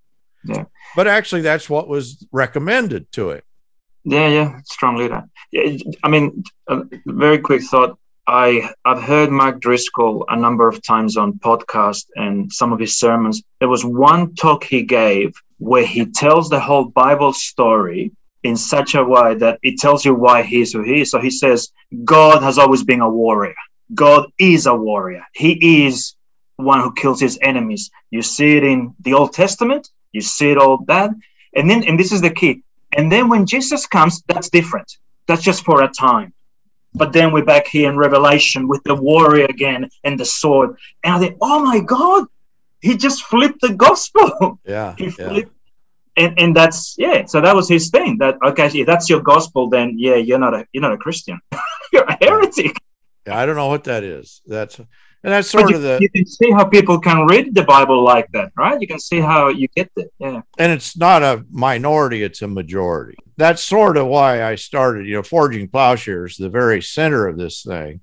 [0.46, 0.66] Yeah.
[0.96, 3.42] But actually, that's what was recommended to him.
[4.06, 5.24] Yeah, yeah, strong leader.
[5.52, 6.44] Yeah, I mean,
[7.06, 7.98] very quick thought.
[8.26, 12.98] I I've heard Mark Driscoll a number of times on podcast and some of his
[12.98, 13.42] sermons.
[13.60, 18.12] There was one talk he gave where he tells the whole Bible story
[18.44, 21.12] in such a way that it tells you why he is who he is.
[21.12, 21.70] So he says
[22.04, 23.56] God has always been a warrior.
[23.94, 25.24] God is a warrior.
[25.34, 26.16] He is
[26.58, 27.90] one who kills his enemies.
[28.12, 29.90] You see it in the Old Testament.
[30.12, 31.12] You see it all that.
[31.56, 32.64] And then, and this is the key.
[32.98, 34.98] And then when Jesus comes, that's different.
[35.28, 36.34] That's just for a time.
[36.96, 40.78] But then we're back here in Revelation with the warrior again and the sword.
[41.04, 42.26] And I think, oh my God,
[42.82, 44.60] he just flipped the gospel.
[44.66, 44.96] Yeah.
[44.98, 45.30] he yeah.
[45.30, 45.52] flipped,
[46.16, 47.26] and and that's yeah.
[47.26, 48.18] So that was his thing.
[48.20, 51.40] That okay, if that's your gospel, then yeah, you're not a you're not a Christian.
[51.94, 52.76] you're a heretic.
[53.26, 54.42] Yeah, I don't know what that is.
[54.46, 54.80] That's
[55.24, 58.04] and that's sort you, of the you can see how people can read the Bible
[58.04, 58.80] like that, right?
[58.80, 60.12] You can see how you get it.
[60.20, 60.42] Yeah.
[60.58, 63.18] and it's not a minority, it's a majority.
[63.38, 67.64] That's sort of why I started, you know, forging plowshares, the very center of this
[67.64, 68.02] thing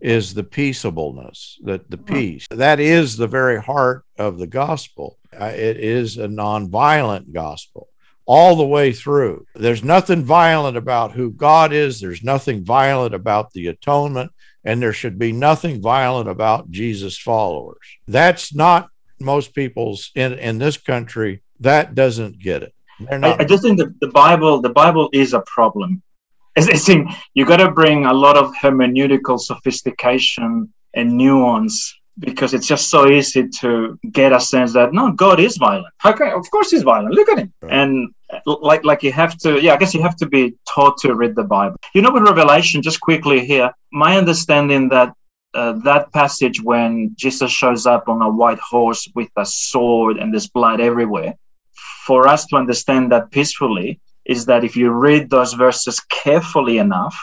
[0.00, 2.46] is the peaceableness, that the peace.
[2.50, 5.18] That is the very heart of the gospel.
[5.38, 7.88] Uh, it is a nonviolent gospel
[8.26, 9.46] all the way through.
[9.54, 14.32] There's nothing violent about who God is, there's nothing violent about the atonement,
[14.64, 17.78] and there should be nothing violent about Jesus' followers.
[18.06, 22.74] That's not most people's in, in this country, that doesn't get it.
[22.98, 26.02] They're I, not I just think that the Bible, the Bible is a problem.
[26.56, 32.52] It's, it's in, you got to bring a lot of hermeneutical sophistication and nuance because
[32.54, 35.94] it's just so easy to get a sense that no, God is violent.
[36.04, 37.14] Okay, of course he's violent.
[37.14, 37.52] Look at him.
[37.62, 37.72] Right.
[37.72, 38.14] And
[38.46, 41.34] like like you have to, yeah, I guess you have to be taught to read
[41.34, 41.76] the Bible.
[41.94, 45.14] You know, with Revelation, just quickly here, my understanding that
[45.54, 50.32] uh, that passage when Jesus shows up on a white horse with a sword and
[50.32, 51.34] there's blood everywhere,
[52.06, 57.16] for us to understand that peacefully is that if you read those verses carefully enough,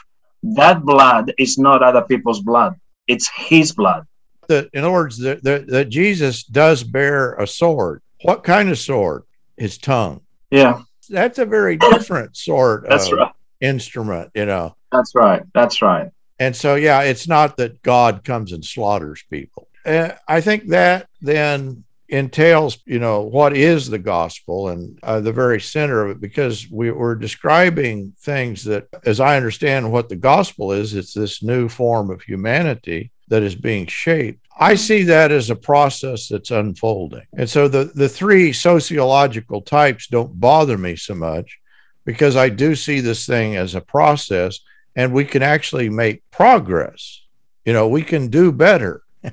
[0.43, 2.75] that blood is not other people's blood,
[3.07, 4.05] it's his blood.
[4.47, 8.01] That in other words that, Jesus does bear a sword.
[8.23, 9.23] What kind of sword?
[9.57, 10.21] His tongue.
[10.51, 13.31] Yeah, That's a very different sort that's of right.
[13.61, 14.75] instrument, you know.
[14.91, 15.43] That's right.
[15.53, 16.11] That's right.
[16.39, 19.67] And so, yeah, it's not that God comes and slaughters people.
[19.85, 25.33] Uh, I think that then entails, you know, what is the gospel and uh, the
[25.33, 30.15] very center of it, because we, we're describing things that, as I understand what the
[30.15, 34.45] gospel is, it's this new form of humanity that is being shaped.
[34.59, 37.25] I see that as a process that's unfolding.
[37.33, 41.59] And so the, the three sociological types don't bother me so much
[42.05, 44.59] because I do see this thing as a process
[44.95, 47.21] and we can actually make progress.
[47.65, 49.03] You know, we can do better.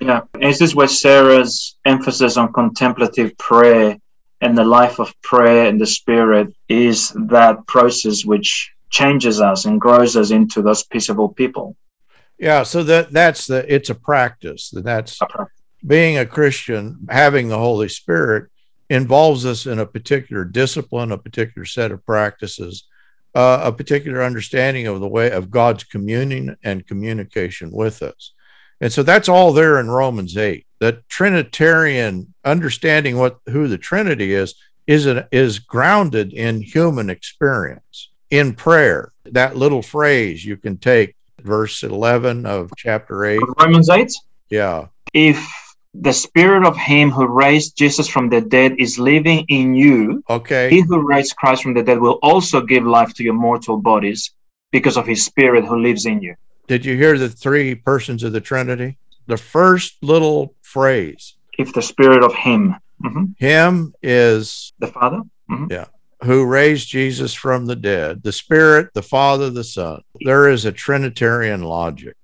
[0.00, 0.22] Yeah.
[0.40, 3.96] Is this where Sarah's emphasis on contemplative prayer
[4.40, 9.80] and the life of prayer and the spirit is that process which changes us and
[9.80, 11.76] grows us into those peaceable people.
[12.42, 14.70] Yeah, so that that's the it's a practice.
[14.70, 15.20] That That's
[15.86, 18.50] being a Christian, having the Holy Spirit
[18.90, 22.88] involves us in a particular discipline, a particular set of practices,
[23.36, 28.32] uh, a particular understanding of the way of God's communing and communication with us.
[28.80, 30.66] And so that's all there in Romans 8.
[30.80, 34.56] That Trinitarian understanding what who the Trinity is
[34.88, 39.12] is an, is grounded in human experience, in prayer.
[39.26, 43.40] That little phrase you can take verse 11 of chapter 8.
[43.60, 44.10] Romans 8
[44.50, 44.86] Yeah.
[45.14, 45.38] if
[45.94, 50.70] the spirit of him who raised Jesus from the dead is living in you, Okay.
[50.70, 54.30] he who raised Christ from the dead will also give life to your mortal bodies
[54.70, 56.34] because of his spirit who lives in you.
[56.66, 58.96] Did you hear the three persons of the Trinity?
[59.26, 63.34] The first little phrase, If the spirit of him, Mhm.
[63.38, 65.70] Him is the Father, Mhm.
[66.24, 70.02] Who raised Jesus from the dead, the Spirit, the Father, the Son.
[70.24, 72.16] There is a Trinitarian logic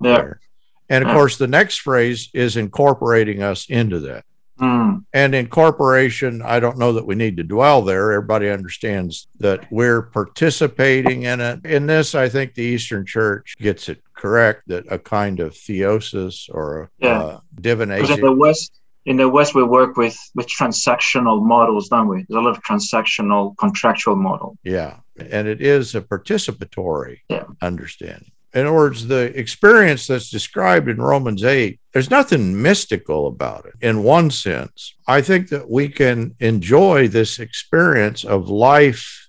[0.00, 0.16] yeah.
[0.16, 0.40] there.
[0.88, 1.14] And of Yeah.
[1.14, 4.24] course, the next phrase is incorporating us into that.
[4.60, 5.04] Mm.
[5.12, 8.12] And incorporation, I don't know that we need to dwell there.
[8.12, 11.64] Everybody understands that we're participating in it.
[11.66, 16.48] In this, I think the Eastern Church gets it correct that a kind of theosis
[16.50, 17.18] or a Yeah.
[17.20, 18.20] uh, Because in divinization.
[18.22, 22.24] the West, in the West, we work with with transactional models, don't we?
[22.28, 24.58] There's a lot of transactional, contractual model.
[24.64, 24.96] Yeah.
[25.30, 27.44] And it is a participatory Yeah.
[27.62, 28.32] understanding.
[28.54, 33.74] In other words, the experience that's described in Romans 8, there's nothing mystical about it
[33.80, 34.94] in one sense.
[35.06, 39.28] I think that we can enjoy this experience of life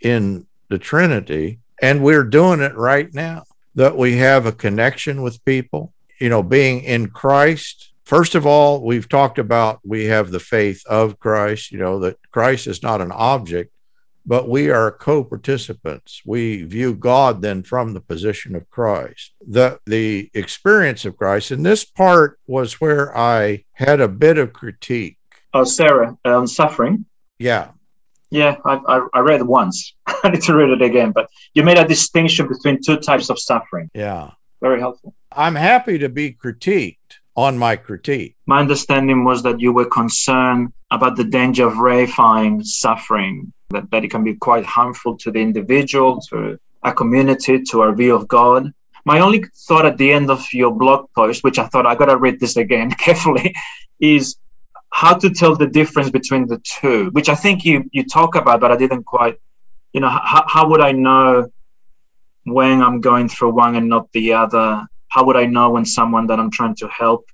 [0.00, 3.42] in the Trinity, and we're doing it right now.
[3.74, 7.89] That we have a connection with people, you know, being in Christ.
[8.10, 12.16] First of all, we've talked about we have the faith of Christ, you know, that
[12.32, 13.72] Christ is not an object,
[14.26, 16.20] but we are co participants.
[16.26, 19.32] We view God then from the position of Christ.
[19.46, 24.52] The, the experience of Christ, and this part was where I had a bit of
[24.52, 25.16] critique.
[25.54, 27.04] Oh, Sarah, on suffering.
[27.38, 27.68] Yeah.
[28.30, 29.94] Yeah, I, I, I read it once.
[30.06, 31.12] I need to read it again.
[31.12, 33.88] But you made a distinction between two types of suffering.
[33.94, 34.32] Yeah.
[34.60, 35.14] Very helpful.
[35.30, 36.96] I'm happy to be critiqued
[37.36, 38.36] on my critique.
[38.46, 44.04] My understanding was that you were concerned about the danger of reifying suffering, that, that
[44.04, 48.26] it can be quite harmful to the individual, to a community, to our view of
[48.28, 48.72] God.
[49.04, 52.06] My only thought at the end of your blog post, which I thought I got
[52.06, 53.54] to read this again carefully,
[54.00, 54.36] is
[54.92, 58.60] how to tell the difference between the two, which I think you you talk about,
[58.60, 59.38] but I didn't quite.
[59.92, 61.48] You know, how, how would I know
[62.44, 64.86] when I'm going through one and not the other?
[65.10, 67.26] How would I know when someone that I'm trying to help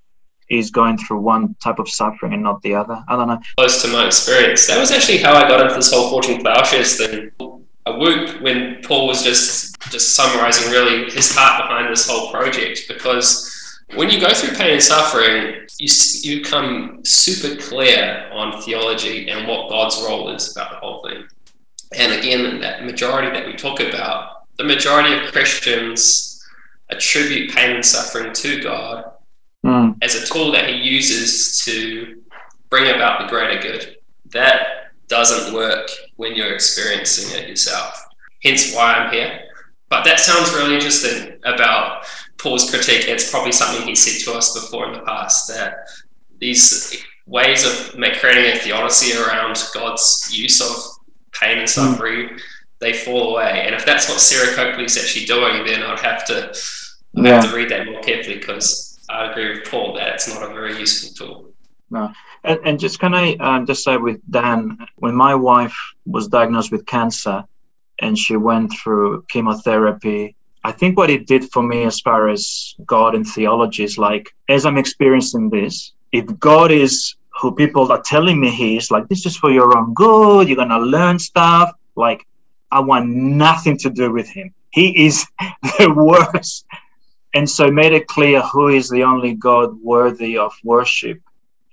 [0.49, 3.03] is going through one type of suffering and not the other?
[3.09, 3.41] I don't know.
[3.57, 4.66] Close to my experience.
[4.66, 7.31] That was actually how I got into this whole Forging Plowshares thing.
[7.41, 12.89] A whoop when Paul was just just summarizing really his heart behind this whole project
[12.89, 13.53] because
[13.95, 15.89] when you go through pain and suffering, you,
[16.22, 21.24] you become super clear on theology and what God's role is about the whole thing.
[21.97, 26.36] And again, that majority that we talk about, the majority of Christians
[26.91, 29.05] attribute pain and suffering to God
[29.64, 29.97] mm.
[30.03, 32.22] as a tool that He uses to
[32.70, 33.97] bring about the greater good.
[34.32, 38.05] That doesn't work when you're experiencing it yourself.
[38.43, 39.43] Hence why I'm here.
[39.89, 42.07] But that sounds really interesting about
[42.39, 43.07] Paul's critique.
[43.07, 45.89] It's probably something he said to us before in the past that
[46.39, 50.76] these ways of creating a theodicy around God's use of
[51.32, 52.41] pain and suffering, mm.
[52.80, 53.62] they fall away.
[53.64, 56.53] And if that's what Sarah Coakley's actually doing, then I'd have to,
[57.24, 57.42] yeah.
[57.42, 60.52] have to read that more carefully because I agree with Paul that it's not a
[60.52, 61.52] very useful tool.
[61.90, 62.12] No.
[62.44, 66.72] And, and just can I um, just say with Dan, when my wife was diagnosed
[66.72, 67.44] with cancer
[68.00, 72.74] and she went through chemotherapy, I think what it did for me as far as
[72.84, 78.02] God and theology is like, as I'm experiencing this, if God is who people are
[78.02, 81.18] telling me he is, like, this is for your own good, you're going to learn
[81.18, 82.26] stuff, like,
[82.72, 84.52] I want nothing to do with him.
[84.70, 85.24] He is
[85.78, 86.65] the worst.
[87.35, 91.20] And so made it clear who is the only God worthy of worship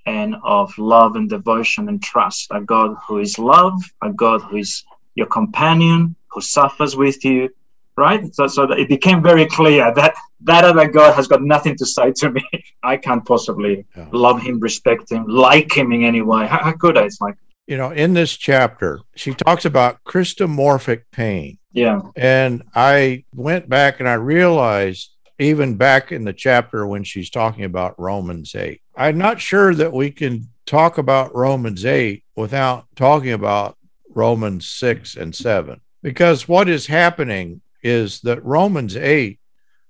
[0.05, 2.47] and of love and devotion and trust.
[2.51, 4.83] A God who is love, a God who is
[5.15, 7.49] your companion, who suffers with you,
[7.95, 8.33] right?
[8.35, 12.11] So, so it became very clear that that other God has got nothing to say
[12.17, 12.43] to me.
[12.83, 14.07] I can't possibly yeah.
[14.11, 16.47] love him, respect him, like him in any way.
[16.47, 17.03] How, how could I?
[17.03, 17.35] It's like,
[17.67, 21.59] you know, in this chapter, she talks about Christomorphic pain.
[21.71, 22.01] Yeah.
[22.17, 27.63] And I went back and I realized even back in the chapter when she's talking
[27.63, 28.81] about Romans 8.
[28.95, 33.77] I'm not sure that we can talk about Romans 8 without talking about
[34.09, 35.81] Romans 6 and 7.
[36.01, 39.39] Because what is happening is that Romans 8,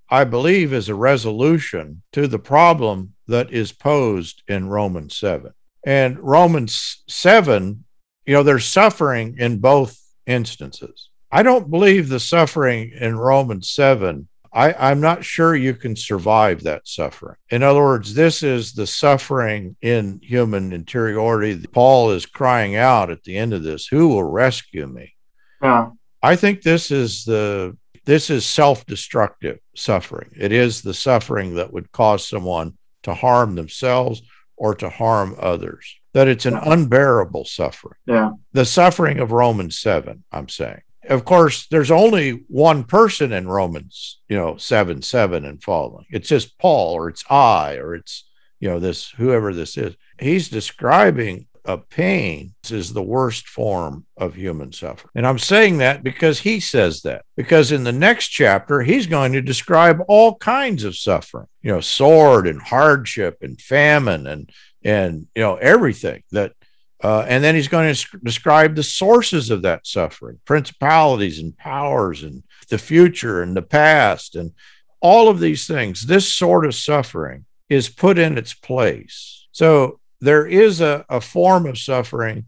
[0.10, 5.52] I believe, is a resolution to the problem that is posed in Romans 7.
[5.86, 7.84] And Romans 7,
[8.26, 11.10] you know, there's suffering in both instances.
[11.32, 16.64] I don't believe the suffering in Romans 7 I, am not sure you can survive
[16.64, 17.38] that suffering.
[17.50, 21.66] In other words, this is the suffering in human interiority.
[21.68, 25.16] Paul is crying out at the end of this, who will rescue me?
[25.62, 25.90] Yeah.
[26.22, 30.30] I think this is the this is self-destructive suffering.
[30.36, 34.22] It is the suffering that would cause someone to harm themselves
[34.58, 35.96] or to harm others.
[36.14, 37.98] That it's an unbearable suffering.
[38.06, 38.32] Yeah.
[38.52, 44.20] The suffering of Romans 7, I'm saying of course, there's only one person in Romans,
[44.30, 46.06] you know, seven, seven and following.
[46.10, 48.26] It's just Paul, or it's I, or it's,
[48.60, 49.96] you know, this, whoever this is.
[50.20, 55.12] He's describing a pain is the worst form of human suffering.
[55.16, 57.24] And I'm saying that because he says that.
[57.38, 61.80] Because in the next chapter, he's going to describe all kinds of suffering, you know,
[61.80, 64.52] sword and hardship and famine and
[64.86, 66.54] and you know everything that
[67.04, 72.24] uh, and then he's going to describe the sources of that suffering, principalities and powers,
[72.24, 74.52] and the future and the past, and
[75.02, 76.04] all of these things.
[76.04, 79.48] This sort of suffering is put in its place.
[79.52, 82.46] So there is a, a form of suffering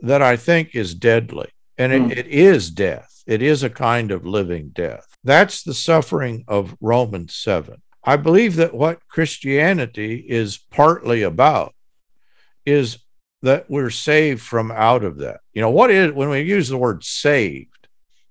[0.00, 2.10] that I think is deadly, and it, mm.
[2.10, 3.22] it is death.
[3.26, 5.06] It is a kind of living death.
[5.22, 7.80] That's the suffering of Romans 7.
[8.02, 11.72] I believe that what Christianity is partly about
[12.66, 12.98] is
[13.42, 15.40] that we're saved from out of that.
[15.52, 17.88] You know, what is when we use the word saved?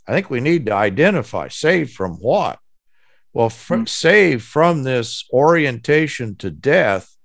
[0.07, 2.59] I think we need to identify saved from what?
[3.34, 3.88] Well, from, mm-hmm.
[3.88, 7.16] saved from this orientation to death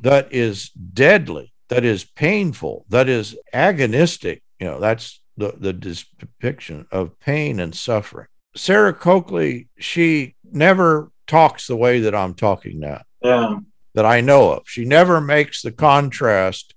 [0.00, 4.42] that is deadly, that is painful, that is agonistic.
[4.58, 8.26] You know, that's the, the depiction of pain and suffering.
[8.56, 13.02] Sarah Coakley, she never talks the way that I'm talking now.
[13.22, 13.58] Yeah.
[13.94, 14.64] That I know of.
[14.66, 16.74] She never makes the contrast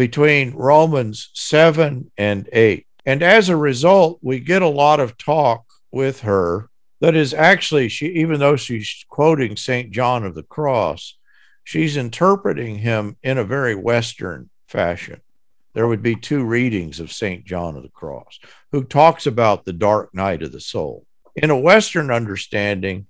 [0.00, 2.86] between Romans 7 and 8.
[3.04, 6.70] And as a result, we get a lot of talk with her
[7.02, 9.90] that is actually she even though she's quoting St.
[9.90, 11.18] John of the Cross,
[11.64, 15.20] she's interpreting him in a very western fashion.
[15.74, 17.44] There would be two readings of St.
[17.44, 18.40] John of the Cross
[18.72, 21.04] who talks about the dark night of the soul.
[21.36, 23.06] In a western understanding,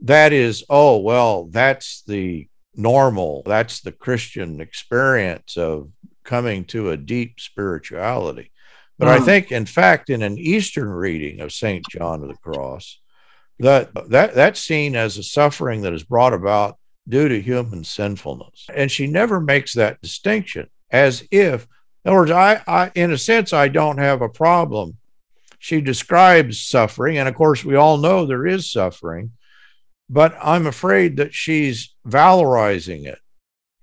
[0.00, 3.44] that is oh well, that's the normal.
[3.46, 5.88] That's the Christian experience of
[6.24, 8.50] coming to a deep spirituality.
[8.98, 9.24] But I hmm.
[9.24, 11.84] think, in fact, in an Eastern reading of St.
[11.90, 13.00] John of the Cross,
[13.58, 18.66] that, that that's seen as a suffering that is brought about due to human sinfulness.
[18.72, 21.66] And she never makes that distinction as if,
[22.04, 24.98] in other words, I, I in a sense, I don't have a problem.
[25.58, 29.32] She describes suffering, and of course, we all know there is suffering,
[30.10, 33.18] but I'm afraid that she's valorizing it.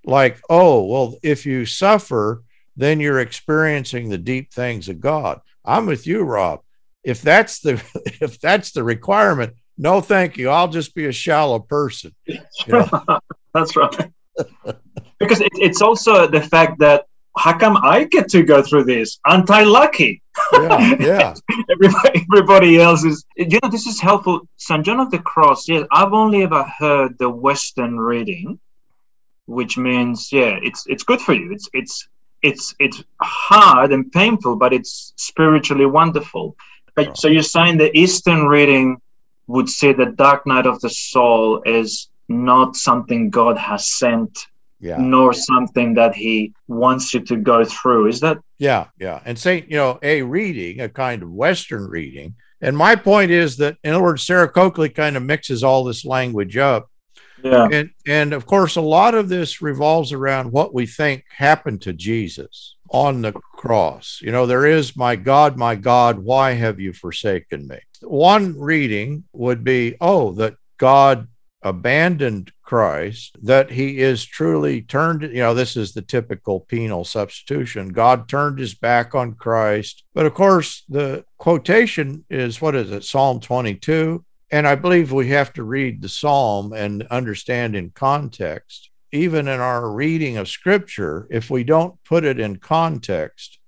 [0.10, 2.44] Like, oh, well, if you suffer,
[2.76, 5.42] then you're experiencing the deep things of God.
[5.64, 6.62] I'm with you, Rob.
[7.04, 7.74] If that's the
[8.22, 10.50] if that's the requirement, no, thank you.
[10.50, 12.16] I'll just be a shallow person.
[12.26, 13.20] You know?
[13.54, 14.12] that's right.
[15.20, 17.06] because it, it's also the fact that
[17.38, 19.20] how come I get to go through this?
[19.26, 20.22] Aren't I lucky?
[20.54, 21.34] Yeah, yeah.
[21.72, 23.26] everybody, everybody else is.
[23.38, 24.42] You know, this is helpful.
[24.58, 24.84] St.
[24.84, 25.68] John of the Cross.
[25.70, 28.60] yes, I've only ever heard the Western reading,
[29.50, 31.52] which means yeah, it's it's good for you.
[31.52, 32.08] It's it's
[32.42, 36.56] it's it's hard and painful, but it's spiritually wonderful.
[36.96, 39.02] But, so you're saying the Eastern reading
[39.48, 44.48] would say the dark night of the soul is not something God has sent
[44.80, 44.98] yeah.
[44.98, 48.08] nor something that he wants you to go through.
[48.08, 48.38] Is that?
[48.58, 49.22] Yeah, yeah.
[49.26, 52.36] And say, you know, a reading, a kind of Western reading.
[52.62, 56.06] And my point is that, in other words, Sarah Coakley kind of mixes all this
[56.06, 56.89] language up.
[57.44, 57.68] Yeah.
[57.72, 61.94] And, and of course, a lot of this revolves around what we think happened to
[61.94, 64.20] Jesus on the cross.
[64.22, 67.80] You know, there is, my God, my God, why have you forsaken me?
[68.02, 71.28] One reading would be, oh, that God
[71.62, 77.90] abandoned Christ, that he is truly turned, you know, this is the typical penal substitution.
[77.90, 80.04] God turned his back on Christ.
[80.14, 84.24] But of course, the quotation is what is it, Psalm 22?
[84.52, 88.90] And I believe we have to read the psalm and understand in context.
[89.12, 93.60] Even in our reading of scripture, if we don't put it in context,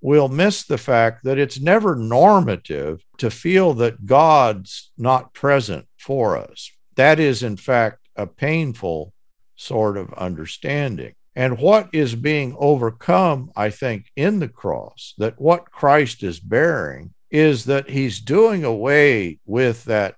[0.00, 6.36] we'll miss the fact that it's never normative to feel that God's not present for
[6.36, 6.70] us.
[6.96, 9.12] That is, in fact, a painful
[9.56, 11.14] sort of understanding.
[11.34, 17.12] And what is being overcome, I think, in the cross, that what Christ is bearing
[17.30, 20.16] is that he's doing away with that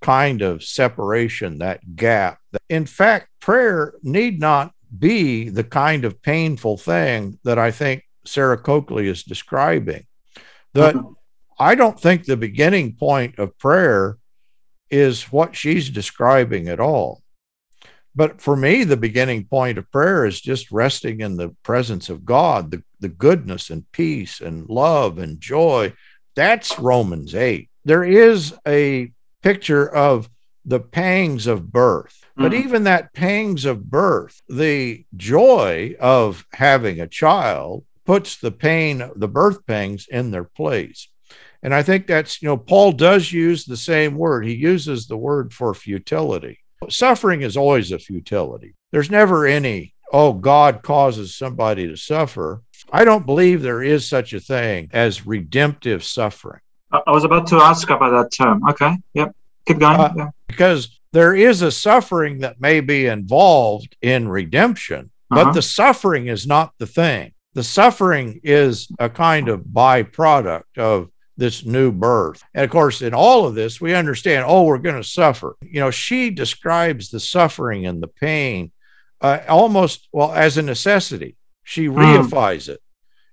[0.00, 2.38] kind of separation, that gap.
[2.68, 8.58] In fact, prayer need not be the kind of painful thing that I think Sarah
[8.58, 10.06] Coakley is describing.
[10.74, 11.12] That mm-hmm.
[11.58, 14.18] I don't think the beginning point of prayer
[14.90, 17.22] is what she's describing at all.
[18.14, 22.26] But for me, the beginning point of prayer is just resting in the presence of
[22.26, 25.94] God, the, the goodness and peace and love and joy.
[26.36, 27.70] That's Romans 8.
[27.84, 29.12] There is a
[29.42, 30.28] picture of
[30.64, 32.24] the pangs of birth.
[32.36, 32.64] But mm-hmm.
[32.64, 39.28] even that pangs of birth, the joy of having a child puts the pain, the
[39.28, 41.08] birth pangs in their place.
[41.62, 44.44] And I think that's, you know, Paul does use the same word.
[44.44, 46.58] He uses the word for futility.
[46.88, 48.74] Suffering is always a futility.
[48.90, 52.62] There's never any, oh, God causes somebody to suffer.
[52.92, 56.60] I don't believe there is such a thing as redemptive suffering.
[56.92, 58.62] I was about to ask about that term.
[58.68, 58.96] Okay.
[59.14, 59.34] Yep.
[59.66, 60.00] Keep going.
[60.00, 60.28] Uh, yeah.
[60.46, 65.44] Because there is a suffering that may be involved in redemption, uh-huh.
[65.44, 67.32] but the suffering is not the thing.
[67.54, 72.42] The suffering is a kind of byproduct of this new birth.
[72.54, 75.56] And of course, in all of this, we understand, oh, we're going to suffer.
[75.62, 78.70] You know, she describes the suffering and the pain
[79.20, 81.36] uh, almost, well, as a necessity.
[81.64, 81.94] She mm.
[81.94, 82.80] reifies it.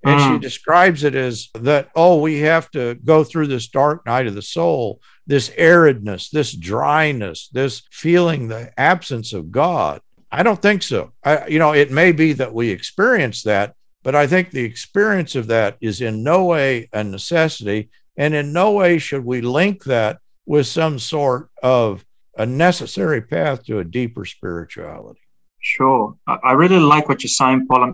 [0.04, 0.34] And mm.
[0.34, 4.36] she describes it as that, oh, we have to go through this dark night of
[4.36, 10.02] the soul, this aridness, this dryness, this feeling the absence of God.
[10.32, 11.12] I don't think so.
[11.24, 15.36] I, you know, it may be that we experience that, but I think the experience
[15.36, 17.90] of that is in no way a necessity.
[18.16, 22.06] And in no way should we link that with some sort of
[22.38, 25.20] a necessary path to a deeper spirituality.
[25.60, 26.16] Sure.
[26.26, 27.94] I really like what you're saying, Paul.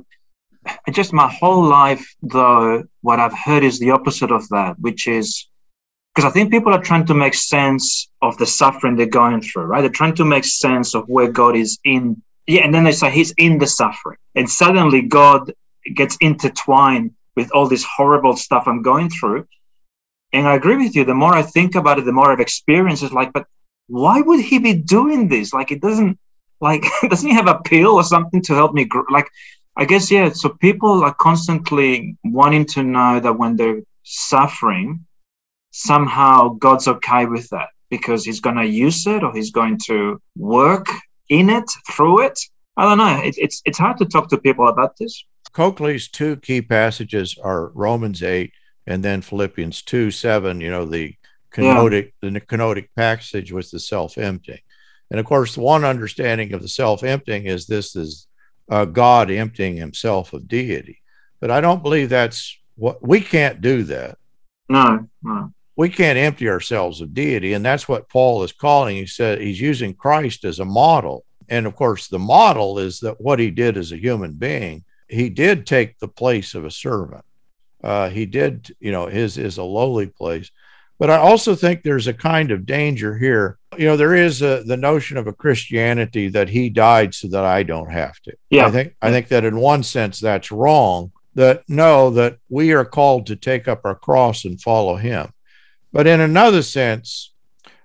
[0.92, 5.48] Just my whole life, though, what I've heard is the opposite of that, which is
[6.16, 9.66] because I think people are trying to make sense of the suffering they're going through,
[9.66, 9.82] right?
[9.82, 12.22] They're trying to make sense of where God is in.
[12.48, 14.18] Yeah, and then they say he's in the suffering.
[14.34, 15.52] And suddenly God
[15.94, 19.46] gets intertwined with all this horrible stuff I'm going through.
[20.32, 21.04] And I agree with you.
[21.04, 23.04] The more I think about it, the more I've experienced.
[23.04, 23.46] It's like, but
[23.88, 25.54] why would he be doing this?
[25.54, 26.18] Like, it doesn't,
[26.62, 28.86] like, doesn't he have a pill or something to help me?
[28.86, 29.04] Grow?
[29.10, 29.28] Like,
[29.78, 30.30] I guess yeah.
[30.30, 35.06] So people are constantly wanting to know that when they're suffering,
[35.72, 40.22] somehow God's okay with that because He's going to use it or He's going to
[40.38, 40.88] work
[41.30, 42.40] in it through it
[42.78, 43.22] I don't know.
[43.24, 45.24] It, it's it's hard to talk to people about this.
[45.54, 48.52] Coakley's two key passages are Romans 8
[48.88, 51.16] and then Philippians 2 7, you know, the
[51.54, 52.30] kenotic, yeah.
[52.32, 54.60] the kenotic passage was the self emptying.
[55.10, 58.28] And of course, one understanding of the self emptying is this is
[58.70, 61.02] uh, God emptying himself of deity.
[61.40, 64.18] But I don't believe that's what we can't do that.
[64.70, 65.54] No, no.
[65.76, 67.54] We can't empty ourselves of deity.
[67.54, 68.96] And that's what Paul is calling.
[68.96, 71.26] He said he's using Christ as a model.
[71.50, 75.30] And of course, the model is that what he did as a human being, he
[75.30, 77.24] did take the place of a servant.
[77.84, 80.50] Uh, he did, you know, his is a lowly place.
[80.98, 83.58] But I also think there's a kind of danger here.
[83.78, 87.44] You know, there is a, the notion of a Christianity that he died so that
[87.44, 88.34] I don't have to.
[88.50, 88.68] Yeah.
[88.68, 91.12] I think I think that in one sense that's wrong.
[91.36, 95.34] That no, that we are called to take up our cross and follow him.
[95.92, 97.34] But in another sense,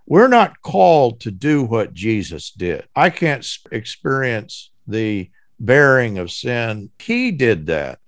[0.07, 2.87] we're not called to do what Jesus did.
[2.95, 6.91] I can't experience the bearing of sin.
[7.01, 7.99] He did that.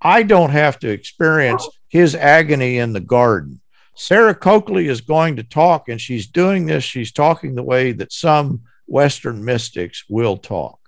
[0.00, 3.61] I don't have to experience his agony in the garden.
[3.94, 6.84] Sarah Coakley is going to talk, and she's doing this.
[6.84, 10.78] She's talking the way that some Western mystics will talk.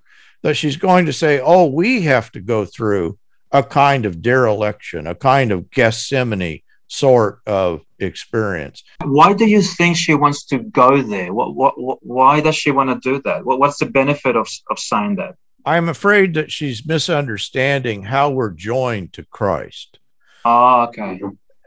[0.42, 3.18] That she's going to say, oh, we have to go through
[3.50, 8.84] a kind of dereliction, a kind of Gethsemane sort of experience.
[9.02, 11.32] Why do you think she wants to go there?
[11.32, 13.44] What, what, what why does she want to do that?
[13.44, 15.36] What, what's the benefit of, of saying that?
[15.64, 19.98] I'm afraid that she's misunderstanding how we're joined to Christ.
[20.44, 21.20] Oh, okay.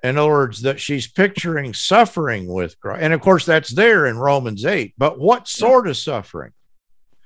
[0.04, 3.02] In other words, that she's picturing suffering with Christ.
[3.02, 4.94] And of course, that's there in Romans 8.
[4.98, 6.52] But what sort of suffering?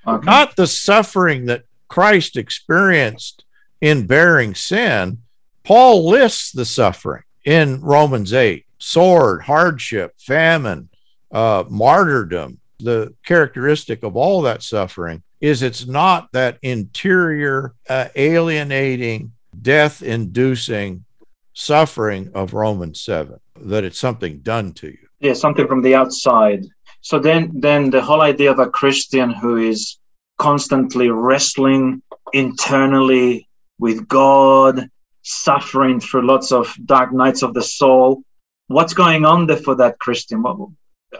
[0.07, 0.25] Okay.
[0.25, 3.43] Not the suffering that Christ experienced
[3.81, 5.19] in bearing sin.
[5.63, 10.89] Paul lists the suffering in Romans 8 sword, hardship, famine,
[11.31, 12.59] uh, martyrdom.
[12.79, 21.05] The characteristic of all that suffering is it's not that interior, uh, alienating, death inducing
[21.53, 25.07] suffering of Romans 7, that it's something done to you.
[25.19, 26.65] Yeah, something from the outside.
[27.01, 29.97] So then, then the whole idea of a Christian who is
[30.37, 32.01] constantly wrestling
[32.33, 33.47] internally
[33.79, 34.89] with God,
[35.23, 38.23] suffering through lots of dark nights of the soul.
[38.67, 40.41] What's going on there for that Christian?
[40.41, 40.69] What,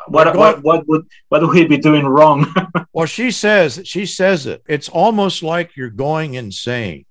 [0.07, 2.51] what, what, what would what would he be doing wrong?
[2.93, 4.63] well, she says she says it.
[4.67, 7.05] It's almost like you're going insane.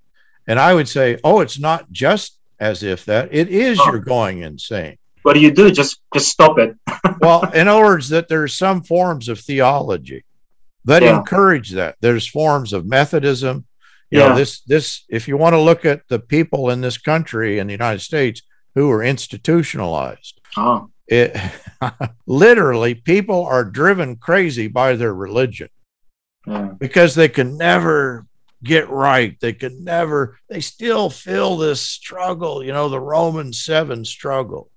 [0.47, 3.91] And I would say, oh, it's not just as if that it is oh.
[3.91, 4.99] you're going insane.
[5.23, 5.71] What do you do?
[5.71, 6.77] Just just stop it.
[7.21, 10.25] well, in other words, that there's some forms of theology
[10.85, 11.19] that yeah.
[11.19, 11.97] encourage that.
[12.01, 13.67] There's forms of Methodism.
[14.11, 14.29] You yeah.
[14.29, 17.67] know, this this if you want to look at the people in this country in
[17.67, 18.43] the United States
[18.75, 20.41] who are institutionalized.
[20.57, 20.91] Oh.
[21.07, 21.37] It
[22.27, 25.69] literally people are driven crazy by their religion.
[26.47, 26.71] Yeah.
[26.79, 28.27] Because they can never
[28.63, 29.39] get right.
[29.41, 34.71] They could never, they still feel this struggle, you know, the Roman seven struggle.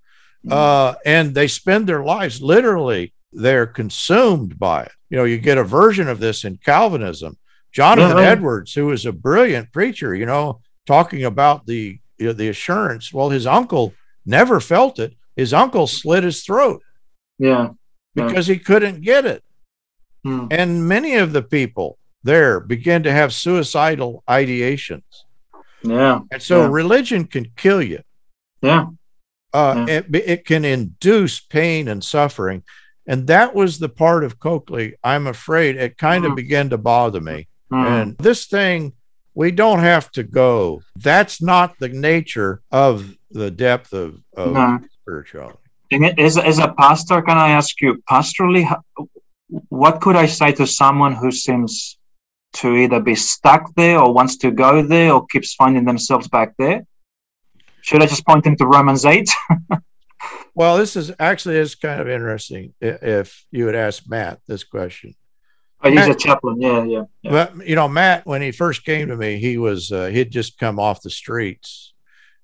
[0.45, 0.53] Mm-hmm.
[0.53, 4.91] Uh, and they spend their lives literally, they're consumed by it.
[5.09, 7.37] You know, you get a version of this in Calvinism.
[7.71, 8.29] Jonathan yeah.
[8.29, 13.11] Edwards, who is a brilliant preacher, you know, talking about the you know, the assurance.
[13.11, 13.93] Well, his uncle
[14.25, 15.15] never felt it.
[15.35, 16.81] His uncle slit his throat.
[17.39, 17.69] Yeah.
[18.15, 19.43] Because he couldn't get it.
[20.23, 20.47] Hmm.
[20.51, 25.03] And many of the people there begin to have suicidal ideations.
[25.83, 26.21] Yeah.
[26.31, 26.69] And so yeah.
[26.69, 28.01] religion can kill you.
[28.61, 28.87] Yeah.
[29.53, 29.93] Uh, yeah.
[29.95, 32.63] It, it can induce pain and suffering.
[33.05, 36.31] And that was the part of Coakley, I'm afraid, it kind mm-hmm.
[36.31, 37.47] of began to bother me.
[37.71, 37.93] Mm-hmm.
[37.93, 38.93] And this thing,
[39.35, 40.81] we don't have to go.
[40.95, 44.79] That's not the nature of the depth of, of no.
[45.01, 45.57] spirituality.
[46.17, 48.65] As, as a pastor, can I ask you, pastorally,
[49.69, 51.97] what could I say to someone who seems
[52.53, 56.53] to either be stuck there or wants to go there or keeps finding themselves back
[56.57, 56.85] there?
[57.81, 59.29] Should I just point them to Romans 8?
[60.55, 65.15] well, this is actually is kind of interesting if you would ask Matt this question.
[65.83, 66.61] Oh, he's Matt, a chaplain.
[66.61, 67.31] Yeah, yeah, yeah.
[67.31, 70.57] But you know, Matt, when he first came to me, he was uh, he'd just
[70.57, 71.93] come off the streets,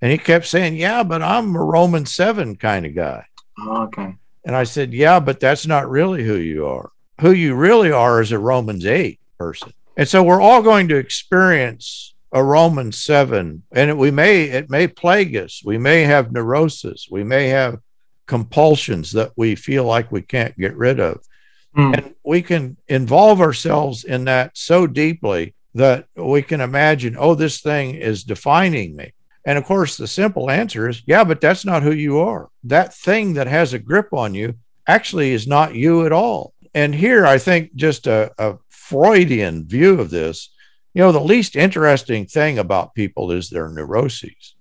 [0.01, 3.25] and he kept saying, "Yeah, but I'm a Roman seven kind of guy."
[3.59, 4.15] Oh, okay.
[4.43, 6.91] And I said, "Yeah, but that's not really who you are.
[7.21, 10.95] Who you really are is a Romans eight person." And so we're all going to
[10.95, 15.61] experience a Roman 7 and it, we may it may plague us.
[15.65, 17.09] We may have neurosis.
[17.11, 17.79] We may have
[18.25, 21.19] compulsions that we feel like we can't get rid of.
[21.75, 21.97] Mm.
[21.97, 27.59] And we can involve ourselves in that so deeply that we can imagine, oh, this
[27.59, 29.11] thing is defining me.
[29.43, 32.47] And of course, the simple answer is, yeah, but that's not who you are.
[32.63, 34.55] That thing that has a grip on you
[34.87, 36.53] actually is not you at all.
[36.73, 38.57] And here, I think just a, a
[38.89, 40.49] Freudian view of this.
[40.93, 44.55] You know, the least interesting thing about people is their neuroses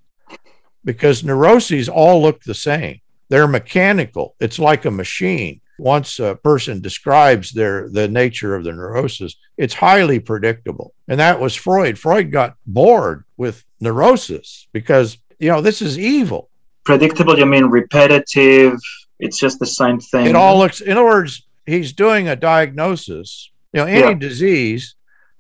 [0.85, 3.01] because neuroses all look the same.
[3.31, 4.35] They're mechanical.
[4.41, 5.61] It's like a machine.
[5.79, 10.93] Once a person describes their the nature of the neurosis, it's highly predictable.
[11.07, 11.99] And that was Freud.
[11.99, 16.51] Freud got bored with neurosis because, you know, this is evil.
[16.85, 18.79] Predictable, you mean repetitive?
[19.21, 20.27] It's just the same thing.
[20.27, 23.51] It all looks, in other words, he's doing a diagnosis.
[23.79, 24.15] You know, any Yeah.
[24.29, 24.95] disease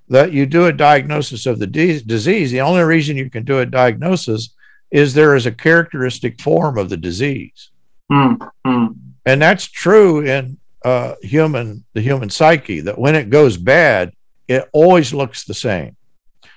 [0.08, 3.58] that you do a diagnosis of the de- disease, the only reason you can do
[3.58, 4.54] a diagnosis
[4.92, 7.70] is there is a characteristic form of the disease.
[8.10, 8.94] Mm, mm.
[9.26, 14.12] And that's true in uh, human, the human psyche, that when it goes bad,
[14.46, 15.96] it always looks the same.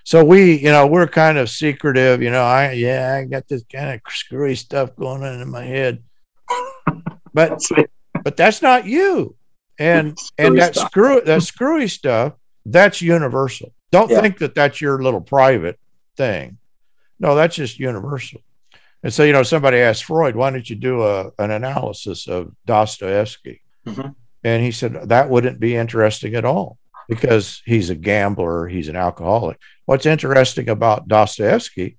[0.04, 3.64] So we, you know, we're kind of secretive, you know, I, yeah, I got this
[3.72, 6.04] kind of screwy stuff going on in my head.
[7.34, 7.72] But That's
[8.24, 9.36] but that's not you.
[9.82, 10.90] And and that stuff.
[10.92, 12.34] screw that screwy stuff,
[12.66, 13.74] that's universal.
[13.92, 14.22] Don't Yeah.
[14.22, 15.80] think that that's your little private
[16.16, 16.58] thing.
[17.20, 18.42] No, that's just universal.
[19.04, 22.52] And so, you know, somebody asked Freud, why don't you do a, an analysis of
[22.66, 23.62] Dostoevsky?
[23.88, 24.16] Mhm.
[24.44, 26.78] And he said, that wouldn't be interesting at all
[27.10, 29.58] because he's a gambler, he's an alcoholic.
[29.86, 31.98] What's interesting about Dostoevsky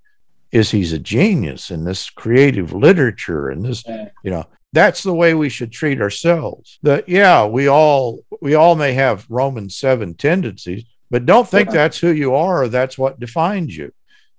[0.52, 3.82] is he's a genius in this creative literature and this,
[4.22, 6.78] you know, that's the way we should treat ourselves.
[6.82, 11.74] That yeah, we all we all may have Roman 7 tendencies, but don't think Yeah.
[11.74, 13.92] that's who you are or that's what defines you.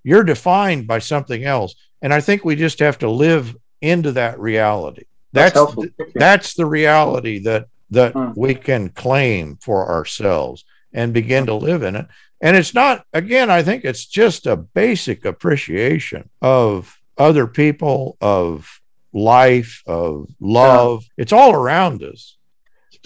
[0.04, 1.76] You're defined by something else.
[2.02, 5.04] And I think we just have to live into that reality.
[5.32, 5.94] That's That's you.
[6.16, 8.32] that's the reality that that Hmm.
[8.36, 12.08] we can claim for ourselves and begin to live in it.
[12.42, 18.82] And it's not again, I think it's just a basic appreciation of other people, of
[19.14, 21.06] life, of love.
[21.18, 22.38] It's all around us.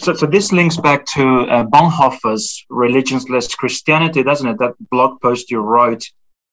[0.00, 4.58] So, so this links back to uh, Bonhoeffer's Religionless Christianity, doesn't it?
[4.58, 6.04] That blog post you wrote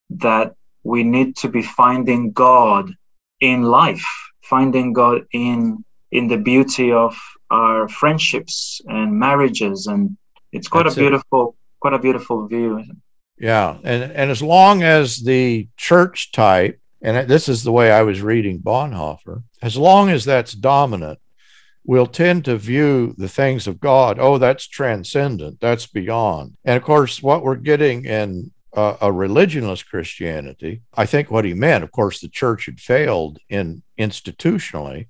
[0.10, 2.92] that we need to be finding God
[3.40, 4.06] in life,
[4.44, 7.18] finding God in in the beauty of
[7.52, 10.18] our friendships and marriages, and
[10.52, 11.04] it's quite That's a it.
[11.04, 12.84] beautiful, quite a beautiful view.
[13.38, 18.02] Yeah, and and as long as the church type, and this is the way I
[18.04, 21.20] was reading Bonhoeffer, as long as that's dominant,
[21.84, 24.18] we'll tend to view the things of God.
[24.20, 25.60] Oh, that's transcendent.
[25.60, 26.58] That's beyond.
[26.66, 31.54] And of course, what we're getting in uh, a religionless Christianity, I think what he
[31.54, 35.08] meant, of course, the church had failed in institutionally,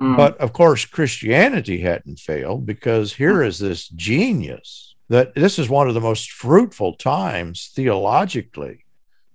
[0.00, 0.16] Mm.
[0.16, 5.88] but of course, Christianity hadn't failed because here is this genius that this is one
[5.88, 8.84] of the most fruitful times theologically.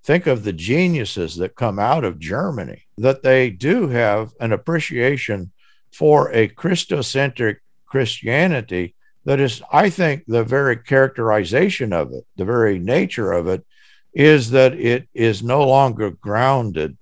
[0.04, 5.52] Think of the geniuses that come out of Germany, that they do have an appreciation
[5.94, 8.96] for a Christocentric Christianity
[9.26, 13.66] that is, I think, the very characterization of it, the very nature of it,
[14.14, 16.98] is that it is no longer grounded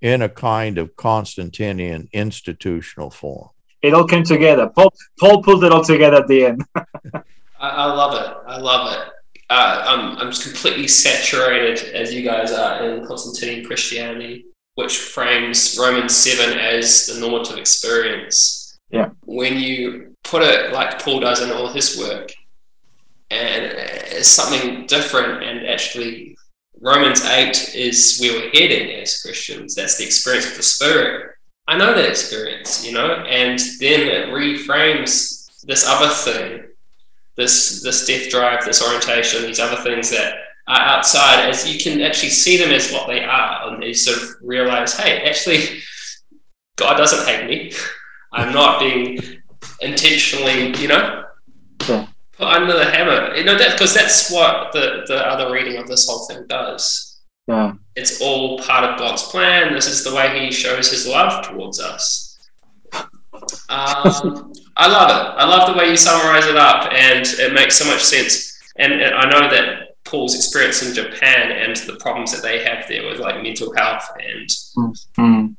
[0.00, 3.50] in a kind of Constantinian institutional form.
[3.82, 4.68] It all came together.
[4.68, 6.64] Paul, Paul pulled it all together at the end.
[6.74, 7.22] I,
[7.68, 8.36] I love it.
[8.46, 9.12] I love it.
[9.50, 14.44] Uh, I'm, I'm just completely saturated, as you guys are, in Constantinian Christianity,
[14.76, 18.78] which frames Romans 7 as the normative experience.
[18.90, 19.10] Yeah.
[19.24, 22.32] When you put it like Paul does in all his work,
[23.32, 26.36] and it's something different, and actually,
[26.80, 29.74] Romans 8 is where we're heading as Christians.
[29.74, 31.34] That's the experience of the Spirit.
[31.66, 36.69] I know that experience, you know, and then it reframes this other thing
[37.40, 40.34] this this death drive, this orientation, these other things that
[40.68, 44.18] are outside, as you can actually see them as what they are, and you sort
[44.22, 45.80] of realize, hey, actually,
[46.76, 47.72] God doesn't hate me.
[48.32, 49.18] I'm not being
[49.80, 51.24] intentionally, you know,
[51.88, 52.06] Yeah.
[52.32, 53.34] put under the hammer.
[53.34, 57.20] You know that because that's what the the other reading of this whole thing does.
[57.48, 57.72] Yeah.
[57.96, 59.72] It's all part of God's plan.
[59.74, 62.29] This is the way He shows His love towards us.
[63.68, 65.38] Um, I love it.
[65.38, 68.58] I love the way you summarize it up, and it makes so much sense.
[68.76, 72.86] And, and I know that Paul's experience in Japan and the problems that they have
[72.88, 74.48] there with like mental health and
[75.18, 75.56] Mm.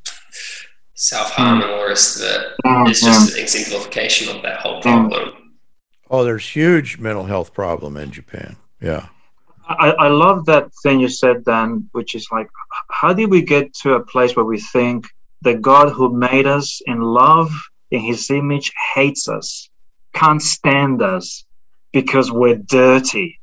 [0.95, 4.59] self harm and all the rest of it Mm, is just an exemplification of that
[4.59, 5.53] whole problem.
[6.09, 8.57] Oh, there's huge mental health problem in Japan.
[8.82, 9.07] Yeah.
[9.67, 12.47] I, I love that thing you said, Dan, which is like,
[12.89, 15.07] how did we get to a place where we think
[15.43, 17.49] the God who made us in love,
[17.92, 19.70] in his image, hates us,
[20.14, 21.46] can't stand us
[21.92, 23.39] because we're dirty?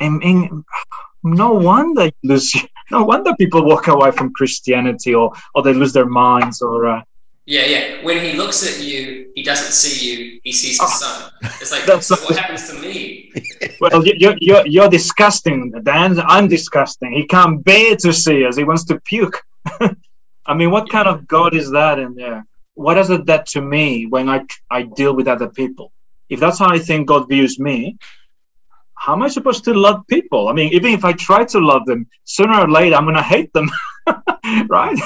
[0.00, 0.64] I mean,
[1.22, 2.54] no wonder you lose,
[2.90, 7.02] no wonder people walk away from Christianity or, or they lose their minds or, uh,
[7.46, 8.04] Yeah, yeah.
[8.04, 10.88] When he looks at you, he doesn't see you, he sees the Oh.
[10.88, 11.30] Son.
[11.60, 13.32] It's like, That's- so what happens to me?
[13.80, 16.18] well, you're, you're, you're disgusting, Dan.
[16.20, 17.12] I'm disgusting.
[17.12, 18.56] He can't bear to see us.
[18.56, 19.40] He wants to puke.
[20.48, 22.46] I mean, what kind of God is that in there?
[22.76, 25.92] What is it that to me when I, I deal with other people?
[26.28, 27.96] If that's how I think God views me,
[28.94, 30.48] how am I supposed to love people?
[30.48, 33.22] I mean, even if I try to love them, sooner or later I'm going to
[33.22, 33.70] hate them,
[34.68, 34.98] right?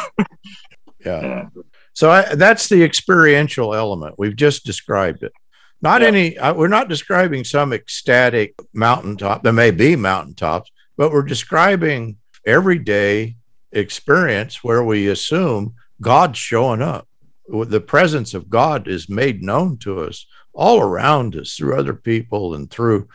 [1.05, 1.23] Yeah.
[1.23, 1.45] yeah.
[1.93, 4.17] So I, that's the experiential element.
[4.19, 5.33] We've just described it.
[5.81, 6.09] Not yeah.
[6.09, 9.43] any, uh, we're not describing some ecstatic mountaintop.
[9.43, 13.37] There may be mountaintops, but we're describing everyday
[13.73, 17.07] experience where we assume God's showing up.
[17.51, 22.55] The presence of God is made known to us all around us through other people
[22.55, 23.09] and through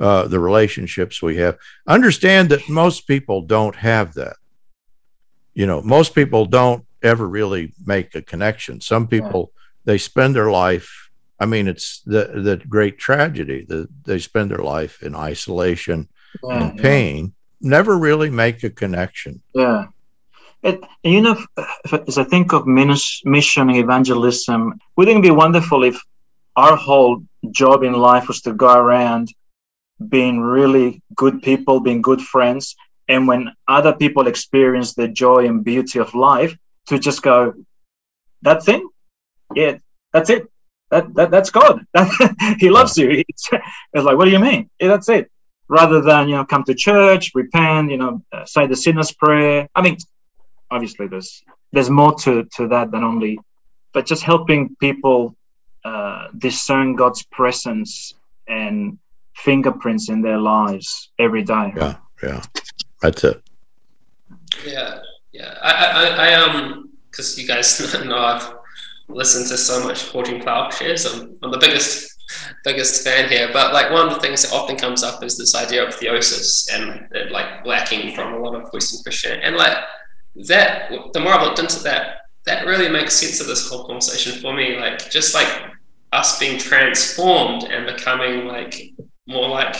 [0.00, 1.58] uh, the relationships we have.
[1.86, 4.36] Understand that most people don't have that.
[5.54, 8.80] You know, most people don't ever really make a connection.
[8.80, 9.52] Some people,
[9.84, 11.10] they spend their life
[11.42, 16.08] I mean, it's the the great tragedy that they spend their life in isolation
[16.44, 17.68] yeah, and pain, yeah.
[17.68, 19.42] never really make a connection.
[19.52, 19.86] Yeah.
[20.62, 21.36] It, you know,
[22.06, 26.00] as I think of mission evangelism, wouldn't it be wonderful if
[26.56, 29.32] our whole job in life was to go around
[30.08, 32.76] being really good people, being good friends,
[33.08, 36.56] and when other people experience the joy and beauty of life,
[36.86, 37.54] to just go,
[38.42, 38.88] that thing,
[39.54, 39.78] yeah,
[40.12, 40.48] that's it
[40.92, 41.84] that, that that's God.
[42.58, 43.24] he loves you.
[43.26, 43.48] It's,
[43.92, 44.70] it's, like, what do you mean?
[44.78, 45.30] Yeah, that's it.
[45.68, 49.68] Rather than you know, come to church, repent, you know, uh, say the sinner's prayer.
[49.74, 49.96] I mean,
[50.72, 51.42] obviously, there's
[51.72, 53.38] there's more to to that than only,
[53.92, 55.36] but just helping people
[55.84, 58.14] uh, discern God's presence
[58.48, 58.98] and
[59.36, 61.72] fingerprints in their lives every day.
[61.76, 62.42] Yeah, yeah,
[63.00, 63.42] that's it.
[64.66, 65.00] Yeah,
[65.32, 65.54] yeah.
[65.62, 68.54] I, I, I um, because you guys know I've
[69.08, 71.06] listened to so much Forging Plowshares.
[71.06, 72.12] I'm, I'm the biggest
[72.64, 73.50] biggest fan here.
[73.52, 76.68] But like one of the things that often comes up is this idea of theosis
[76.72, 79.42] and it, like lacking from a lot of Western Christianity.
[79.44, 79.76] And like
[80.34, 84.40] that, the more I've looked into that, that really makes sense of this whole conversation
[84.40, 84.78] for me.
[84.78, 85.48] Like just like
[86.12, 88.92] us being transformed and becoming like
[89.26, 89.76] more like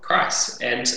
[0.00, 0.90] Christ and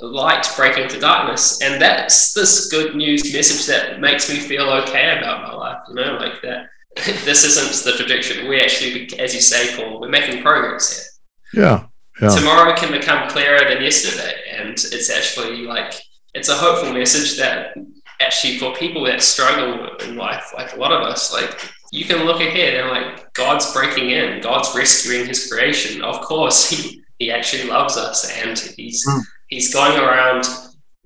[0.00, 1.62] light breaking into darkness.
[1.62, 5.94] And that's this good news message that makes me feel okay about my life, you
[5.94, 6.66] know, like that
[7.24, 8.48] this isn't the prediction.
[8.48, 11.18] We actually, as you say, Paul, we're making progress
[11.52, 11.62] here.
[11.62, 11.86] Yeah.
[12.20, 12.34] yeah.
[12.34, 14.34] Tomorrow can become clearer than yesterday.
[14.52, 15.94] And it's actually like,
[16.34, 17.76] it's a hopeful message that
[18.20, 22.24] actually for people that struggle in life, like a lot of us, like you can
[22.24, 26.02] look ahead and like God's breaking in, God's rescuing his creation.
[26.02, 29.20] Of course, he, he actually loves us and he's, mm.
[29.48, 30.44] he's going around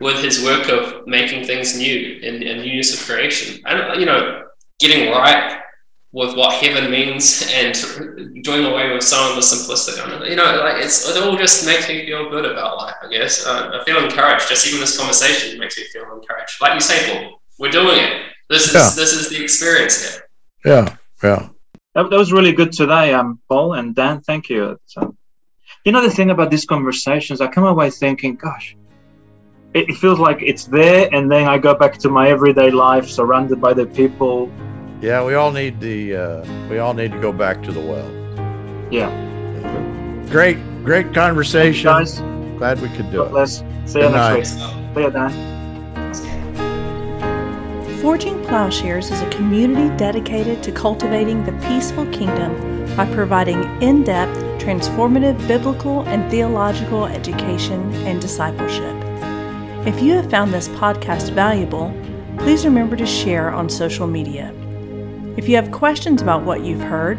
[0.00, 3.62] with his work of making things new in, in newness of creation.
[3.66, 4.42] And, you know,
[4.80, 5.60] getting right
[6.12, 7.74] with what heaven means and
[8.44, 9.96] doing away with some of the simplistic
[10.28, 12.94] You know, like it's it all just makes me feel good about life.
[13.02, 14.48] I guess uh, I feel encouraged.
[14.48, 16.60] Just even this conversation makes me feel encouraged.
[16.60, 18.22] Like you say, Paul, we're doing it.
[18.50, 18.90] This is yeah.
[18.94, 20.28] this is the experience here.
[20.66, 21.48] Yeah, yeah.
[21.94, 24.20] That, that was really good today, um, Paul and Dan.
[24.20, 24.78] Thank you.
[24.86, 25.14] So,
[25.84, 28.76] you know, the thing about these conversations, I come away thinking, gosh,
[29.74, 33.60] it feels like it's there, and then I go back to my everyday life, surrounded
[33.60, 34.50] by the people
[35.02, 38.08] yeah, we all need the uh, we all need to go back to the well.
[38.90, 39.10] Yeah.
[40.30, 41.84] Great, great conversation.
[41.84, 42.20] guys.
[42.58, 43.30] Glad we could do God it.
[43.30, 43.64] Bless.
[43.84, 44.62] See you next week.
[44.94, 45.52] See you, Dan.
[48.00, 52.54] Forging Plowshares is a community dedicated to cultivating the peaceful kingdom
[52.96, 58.96] by providing in depth, transformative biblical and theological education and discipleship.
[59.86, 61.92] If you have found this podcast valuable,
[62.38, 64.52] please remember to share on social media.
[65.36, 67.18] If you have questions about what you've heard,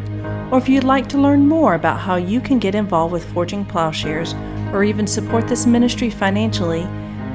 [0.51, 3.65] or if you'd like to learn more about how you can get involved with Forging
[3.65, 4.35] Plowshares
[4.71, 6.87] or even support this ministry financially,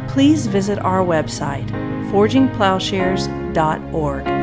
[0.06, 1.68] please visit our website,
[2.12, 4.37] forgingplowshares.org.